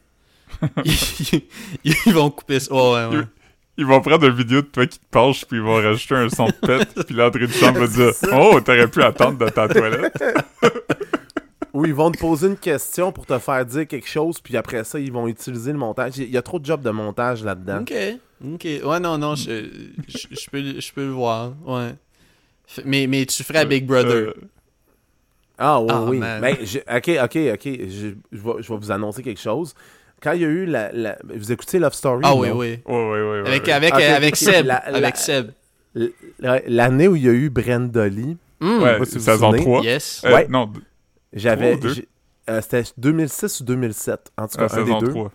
[0.83, 0.93] ils,
[1.83, 3.23] ils vont couper ça, ouais, ouais, ouais.
[3.77, 6.29] Ils vont prendre une vidéo de toi qui te penche, puis ils vont rajouter un
[6.29, 9.67] son de pète, puis l'entrée de chambre va dire Oh, t'aurais pu attendre de ta
[9.67, 10.23] toilette.
[11.73, 14.83] Ou ils vont te poser une question pour te faire dire quelque chose, puis après
[14.83, 16.19] ça, ils vont utiliser le montage.
[16.19, 17.79] Il y a trop de jobs de montage là-dedans.
[17.81, 17.93] Ok,
[18.53, 18.67] ok.
[18.85, 19.65] Ouais, non, non, je,
[20.07, 21.95] je, je peux, je peux le voir, ouais.
[22.69, 24.11] F- Mais, mais tu ferais Big Brother.
[24.11, 24.33] Euh,
[25.57, 26.17] Ah oui, Ah, oui.
[26.19, 26.41] man.
[26.41, 26.57] Ben,
[26.95, 27.63] ok, ok, ok.
[27.65, 29.73] Je, je vais, je vais vous annoncer quelque chose.
[30.23, 30.91] Quand il y a eu la...
[30.93, 32.21] la- vous écoutez Love Story?
[32.23, 32.79] ah oui, oui.
[32.85, 33.41] Ouais, ouais, ouais.
[33.41, 33.71] ouais, Avec, ouais.
[33.73, 34.65] avec, avec Seb.
[34.65, 35.51] la- avec Seb.
[36.39, 39.61] L'année où il y a eu Brenda Lee, Hmm, Ouais, si vous vous saison souvenez.
[39.63, 39.83] 3.
[39.83, 40.21] Yes.
[40.25, 40.47] Euh, Ouais.
[40.49, 40.71] Non,
[41.33, 41.77] j'avais...
[42.49, 45.09] Euh, C'était 2006 ou 2007, en tout cas, euh, un des saison deux.
[45.09, 45.31] 3.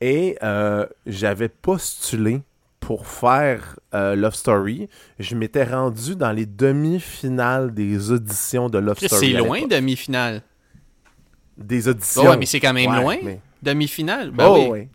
[0.00, 2.42] Et euh, j'avais postulé
[2.80, 4.88] pour faire euh, Love Story.
[5.18, 9.32] Je m'étais rendu dans les demi-finales des auditions de Love Story.
[9.32, 10.42] C'est loin, demi-finale.
[11.56, 12.22] des auditions.
[12.30, 13.16] Ouais, mais c'est quand même Ouais, loin.
[13.22, 14.30] mais- Demi-finale?
[14.30, 14.68] Ben Oh, oui.
[14.68, 14.88] ouais.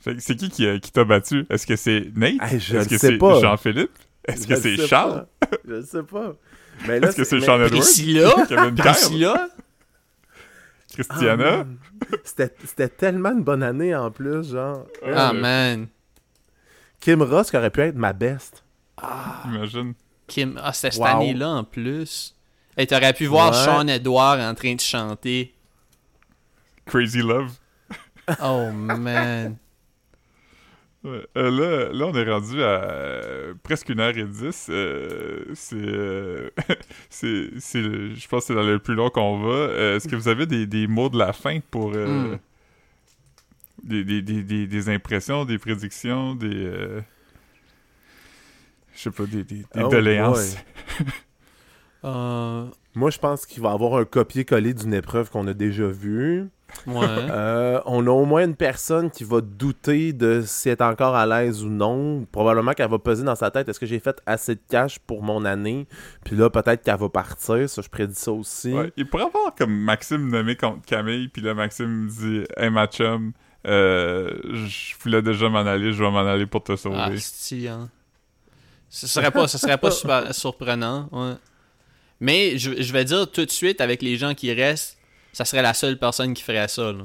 [0.00, 1.46] Fait que C'est qui qui, a- qui t'a battu?
[1.48, 2.34] Est-ce que c'est Nate?
[2.42, 3.40] Hey, je Est-ce que sais c'est pas.
[3.40, 3.92] Jean-Philippe?
[4.26, 5.26] Est-ce Je que c'est Charles?
[5.40, 5.48] pas.
[5.68, 6.34] Je ne sais pas.
[6.88, 7.70] Mais là, Est-ce que c'est mais- Sean Edwards?
[7.70, 8.30] Priscilla?
[8.48, 8.82] Kevin Kyle?
[8.82, 9.48] Priscilla?
[9.48, 11.36] Ah, Christiana?
[11.36, 11.78] man.
[12.24, 14.86] C'était c'était tellement une bonne année en plus, genre.
[15.06, 15.86] Ah, Ouais, man.
[17.00, 18.62] Kim Ross qui aurait pu être ma best.
[19.46, 19.94] Imagine.
[20.26, 20.58] Kim...
[20.62, 21.06] Ah, c'était cette Wow.
[21.08, 22.36] année-là, en plus.
[22.76, 23.56] Et t'aurais pu voir Ouais.
[23.64, 25.54] Sean Edward en train de chanter.
[26.86, 27.52] Crazy Love.
[28.42, 29.56] Oh, man.
[31.04, 31.26] Ouais.
[31.36, 34.68] Euh, là, là, on est rendu à euh, presque une heure et dix.
[34.70, 36.48] Euh, c'est, euh,
[37.10, 39.52] c'est, c'est je pense que c'est dans le plus long qu'on va.
[39.52, 42.38] Euh, est-ce que vous avez des, des mots de la fin pour euh, Hmm.
[43.82, 47.00] des, des, des, des, des impressions, des prédictions, des, euh,
[48.94, 50.56] je sais pas, des, des, des Oh doléances?
[52.04, 52.66] Euh,
[52.96, 56.48] Moi, je pense qu'il va y avoir un copier-coller d'une épreuve qu'on a déjà vue.
[56.86, 57.06] Ouais.
[57.06, 61.14] Euh, on a au moins une personne qui va douter de si elle est encore
[61.14, 62.26] à l'aise ou non.
[62.30, 65.22] Probablement qu'elle va peser dans sa tête est-ce que j'ai fait assez de cash pour
[65.22, 65.86] mon année?
[66.24, 67.68] Puis là, peut-être qu'elle va partir.
[67.68, 68.72] Ça, je prédis ça aussi.
[68.72, 72.86] Ouais, il pourrait avoir comme Maxime nommé contre Camille, puis là Maxime dit Hey ma
[72.86, 73.32] chum,
[73.66, 76.96] euh, je voulais déjà m'en aller, je vais m'en aller pour te sauver.
[76.98, 77.88] Ah, c'est hein.
[78.88, 81.34] Ce serait pas, ce serait pas super surprenant, ouais.
[82.20, 84.98] Mais je, je vais dire tout de suite, avec les gens qui restent,
[85.32, 87.04] ça serait la seule personne qui ferait ça, là.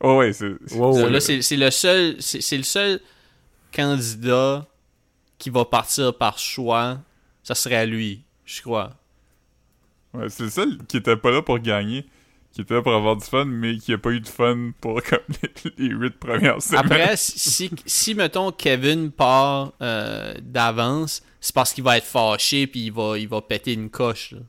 [0.00, 0.52] oh ouais, c'est.
[0.66, 1.10] c'est- Ouais, ouais.
[1.10, 3.00] Là, c'est c'est le seul, c'est c'est le seul
[3.74, 4.66] candidat
[5.38, 6.98] qui va partir par choix.
[7.42, 8.92] Ça serait à lui, je crois.
[10.12, 12.04] Ouais, c'est le seul qui était pas là pour gagner,
[12.52, 15.02] qui était là pour avoir du fun, mais qui a pas eu de fun pour
[15.08, 16.80] comme les, les huit premières semaines.
[16.84, 22.86] Après, si, si mettons Kevin part euh, d'avance, c'est parce qu'il va être fâché puis
[22.86, 24.32] il va, il va péter une coche.
[24.32, 24.40] là.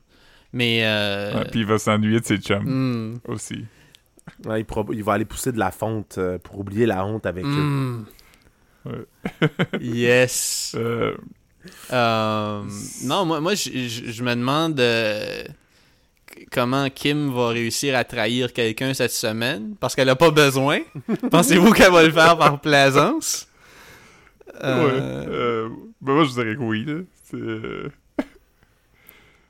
[0.52, 3.64] Mais euh, Ouais, puis il va s'ennuyer de ses chums hmm, aussi.
[4.44, 7.26] Ouais, il, prob- il va aller pousser de la fonte euh, pour oublier la honte
[7.26, 7.48] avec eux.
[7.48, 8.04] hmm.
[8.84, 9.06] Ouais.
[9.80, 10.74] yes.
[10.76, 11.14] Euh,
[11.92, 12.62] Euh,
[13.04, 15.44] non, moi, moi je, me demande euh,
[16.50, 20.80] comment Kim va réussir à trahir quelqu'un cette semaine parce qu'elle a pas besoin.
[21.30, 23.46] Pensez-vous qu'elle va le faire par plaisance?
[24.62, 25.00] Euh, Ouais.
[25.30, 25.68] Euh,
[26.00, 26.94] ben moi je dirais que oui, là.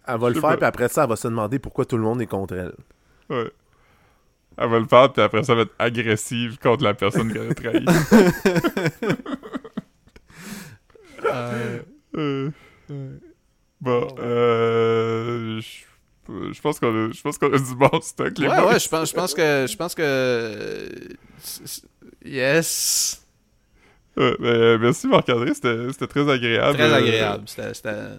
[0.08, 2.02] Euh, Elle va le faire, puis après ça, elle va se demander pourquoi tout le
[2.02, 2.74] monde est contre elle.
[3.30, 3.50] Ouais.
[4.58, 7.50] Elle va le faire, puis après ça, elle va être agressive contre la personne qu'elle
[7.50, 7.84] a trahi.
[11.24, 11.78] euh,
[12.16, 12.50] Euh,
[13.80, 15.60] Bon, euh...
[15.60, 15.84] Je
[16.52, 18.72] je pense qu'on a, je pense qu'on a du bon stock, les ouais, boys.
[18.74, 20.88] ouais, je pense, je pense que, je pense que,
[22.24, 23.21] yes,
[24.14, 26.74] Ouais, ben, merci Marc-André, c'était c'était très agréable.
[26.76, 27.44] très Euh, agréable.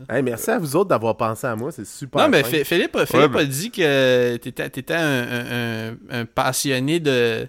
[0.10, 2.24] Hey, merci à vous autres d'avoir pensé à moi, c'est super.
[2.24, 7.00] Non, mais Philippe, Philippe mais- a dit que t'étais étais un, un- un- un passionné
[7.00, 7.48] de,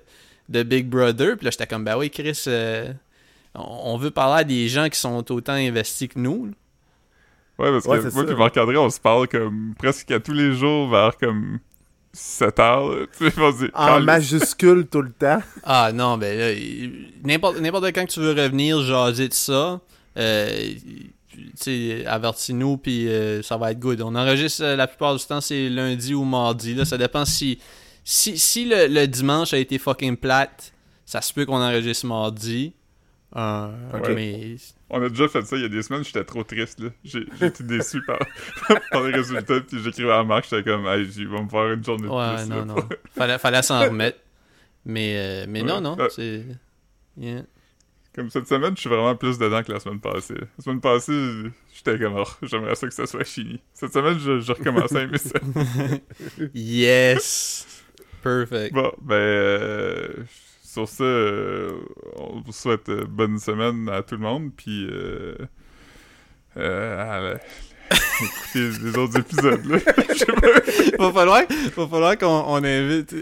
[0.51, 1.36] de Big Brother.
[1.36, 2.92] Puis là, j'étais comme, ben oui, Chris, euh,
[3.55, 6.47] on veut parler à des gens qui sont autant investis que nous.
[6.47, 6.53] là.
[7.57, 10.32] Ouais, parce Ouais, que c'est moi et Marc-André, on se parle comme presque à tous
[10.32, 11.61] les jours vers comme
[12.14, 12.88] 7 heures.
[12.88, 13.06] là.
[13.18, 15.42] Tu sais, En majuscule tout le temps.
[15.64, 16.54] Ah non, ben là,
[17.24, 19.80] n'importe n'importe quand que tu veux revenir jaser de ça,
[20.16, 20.48] euh,
[21.32, 24.00] tu sais, avertis-nous, puis euh, ça va être good.
[24.02, 26.74] On enregistre euh, la plupart du temps, c'est lundi ou mardi.
[26.74, 27.58] Là, ça dépend si,
[28.04, 30.72] si, si le, le dimanche a été fucking plate,
[31.04, 32.72] ça se peut qu'on enregistre mardi.
[33.37, 33.69] Euh.
[34.15, 34.56] Mais
[34.90, 36.81] On a déjà fait ça il y a des semaines, j'étais trop triste.
[36.81, 36.90] là.
[37.02, 38.19] J'ai j'ai été déçu par,
[38.93, 41.85] par les résultats, puis j'écrivais à Marc, j'étais comme, hey, il va me faire une
[41.85, 42.48] journée de ouais, plus.
[42.48, 42.77] non, là, non.
[43.16, 44.19] Fallait, fallait s'en remettre.
[44.85, 45.81] Mais, euh, mais non, Ouais.
[45.81, 46.09] non, Euh.
[46.11, 46.44] c'est.
[47.16, 47.43] Yeah.
[48.15, 50.35] Comme cette semaine, je suis vraiment plus dedans que la semaine passée.
[50.59, 51.32] La semaine passée,
[51.74, 53.61] j'étais comme, oh, j'aimerais ça que ça soit fini.
[53.73, 55.40] Cette semaine, je, je recommençais à aimer ça.
[56.55, 57.66] Yes!
[58.23, 58.73] Perfect.
[58.73, 60.09] Bon, ben, euh,
[60.74, 61.70] sur ça, euh,
[62.16, 65.36] on vous souhaite euh, bonne semaine à tout le monde, puis euh,
[66.56, 67.36] euh,
[68.20, 69.78] écoutez les autres épisodes, là.
[70.98, 71.42] Va falloir,
[71.76, 73.14] va falloir qu'on on invite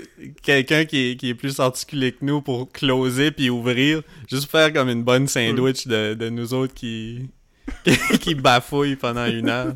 [0.43, 4.03] quelqu'un qui est, qui est plus articulé que nous pour closer puis ouvrir.
[4.31, 7.31] Juste faire comme une bonne sandwich de, de nous autres qui,
[7.85, 9.75] qui, qui bafouillent pendant une heure.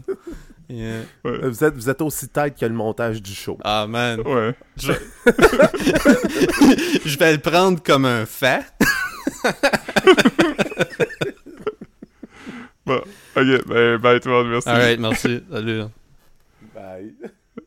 [0.69, 1.03] Yeah.
[1.25, 3.59] Vous êtes, vous êtes aussi tête que le montage du show.
[3.63, 4.21] Ah man.
[4.21, 4.55] Ouais.
[4.77, 4.93] Je...
[7.05, 8.65] Je vais le prendre comme un fait.
[12.87, 13.03] Bon,
[13.35, 14.69] ok, ben, bye tout le monde, merci.
[14.69, 15.43] Alright, merci.
[15.51, 15.83] Salut.
[16.73, 17.13] Bye.